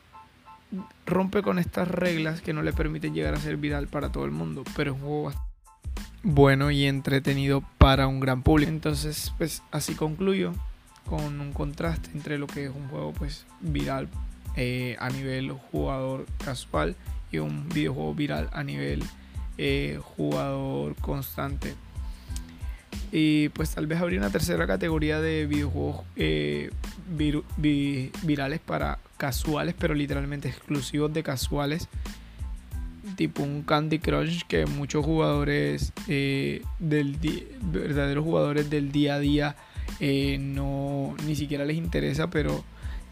rompe 1.06 1.42
con 1.42 1.58
estas 1.58 1.88
reglas 1.88 2.42
que 2.42 2.54
no 2.54 2.62
le 2.62 2.74
permiten 2.74 3.14
llegar 3.14 3.34
a 3.34 3.40
ser 3.40 3.58
viral 3.58 3.88
para 3.88 4.12
todo 4.12 4.26
el 4.26 4.32
mundo, 4.32 4.64
pero 4.76 4.92
es 4.92 5.02
un 5.02 5.08
juego 5.08 5.34
bueno 6.22 6.70
y 6.70 6.86
entretenido 6.86 7.64
para 7.78 8.08
un 8.08 8.20
gran 8.20 8.44
público. 8.44 8.70
Entonces, 8.70 9.34
pues 9.38 9.64
así 9.72 9.96
concluyo 9.96 10.54
con 11.10 11.42
un 11.42 11.54
contraste 11.54 12.12
entre 12.14 12.38
lo 12.38 12.46
que 12.46 12.66
es 12.66 12.70
un 12.70 12.88
juego 12.88 13.14
pues 13.14 13.48
viral 13.62 14.08
eh, 14.56 14.96
a 15.00 15.10
nivel 15.10 15.52
jugador 15.52 16.28
casual 16.44 16.96
y 17.32 17.40
un 17.40 17.68
videojuego 17.70 18.14
viral 18.14 18.50
a 18.54 18.64
nivel 18.64 19.04
eh, 19.58 20.00
jugador 20.02 20.96
constante. 20.98 21.74
Y 23.12 23.50
pues 23.50 23.72
tal 23.72 23.88
vez 23.88 24.00
habría 24.00 24.20
una 24.20 24.30
tercera 24.30 24.68
categoría 24.68 25.20
de 25.20 25.48
videojuegos 25.48 26.06
eh, 26.16 26.70
virales 28.22 28.60
para 28.60 29.00
casuales, 29.18 29.74
pero 29.78 29.96
literalmente 29.96 30.48
exclusivos 30.48 31.12
de 31.12 31.24
casuales. 31.24 31.88
Tipo 33.16 33.42
un 33.42 33.64
Candy 33.64 33.98
Crush 33.98 34.44
que 34.48 34.68
muchos 34.68 35.04
jugadores 35.04 35.92
del 36.06 37.16
verdaderos 37.62 38.24
jugadores 38.24 38.70
del 38.70 38.92
día 38.92 39.16
a 39.16 39.20
día 39.20 39.56
eh, 40.00 40.38
no 40.40 41.16
ni 41.26 41.36
siquiera 41.36 41.66
les 41.66 41.78
interesa, 41.78 42.30
pero 42.30 42.64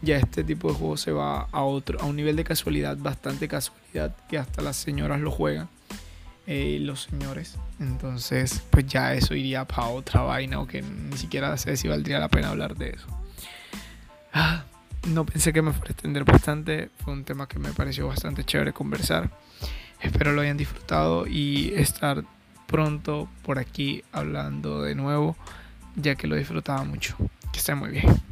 ya 0.02 0.16
este 0.16 0.44
tipo 0.44 0.68
de 0.68 0.74
juego 0.74 0.96
se 0.96 1.12
va 1.12 1.48
a 1.50 1.62
otro, 1.62 2.00
a 2.00 2.04
un 2.04 2.16
nivel 2.16 2.36
de 2.36 2.44
casualidad, 2.44 2.96
bastante 2.96 3.48
casualidad, 3.48 4.14
que 4.28 4.38
hasta 4.38 4.62
las 4.62 4.76
señoras 4.76 5.20
lo 5.20 5.30
juegan. 5.30 5.68
Eh, 6.50 6.78
los 6.80 7.02
señores. 7.02 7.58
Entonces, 7.78 8.62
pues 8.70 8.86
ya 8.86 9.12
eso 9.12 9.34
iría 9.34 9.66
para 9.66 9.88
otra 9.88 10.22
vaina 10.22 10.60
o 10.60 10.66
que 10.66 10.80
ni 10.80 11.16
siquiera 11.18 11.54
sé 11.58 11.76
si 11.76 11.88
valdría 11.88 12.18
la 12.18 12.28
pena 12.28 12.48
hablar 12.48 12.74
de 12.74 12.90
eso. 12.90 13.06
Ah, 14.32 14.64
no 15.08 15.26
pensé 15.26 15.52
que 15.52 15.60
me 15.60 15.72
fuera 15.72 15.90
a 15.90 15.92
extender 15.92 16.24
bastante. 16.24 16.88
Fue 17.04 17.12
un 17.12 17.24
tema 17.24 17.46
que 17.46 17.58
me 17.58 17.72
pareció 17.74 18.08
bastante 18.08 18.44
chévere 18.44 18.72
conversar. 18.72 19.30
Espero 20.00 20.32
lo 20.32 20.40
hayan 20.40 20.56
disfrutado 20.56 21.26
y 21.26 21.74
estar 21.74 22.24
pronto 22.66 23.28
por 23.42 23.58
aquí 23.58 24.02
hablando 24.12 24.82
de 24.82 24.94
nuevo, 24.94 25.36
ya 25.96 26.14
que 26.14 26.26
lo 26.26 26.36
disfrutaba 26.36 26.84
mucho. 26.84 27.16
Que 27.52 27.58
estén 27.58 27.78
muy 27.78 27.90
bien. 27.90 28.27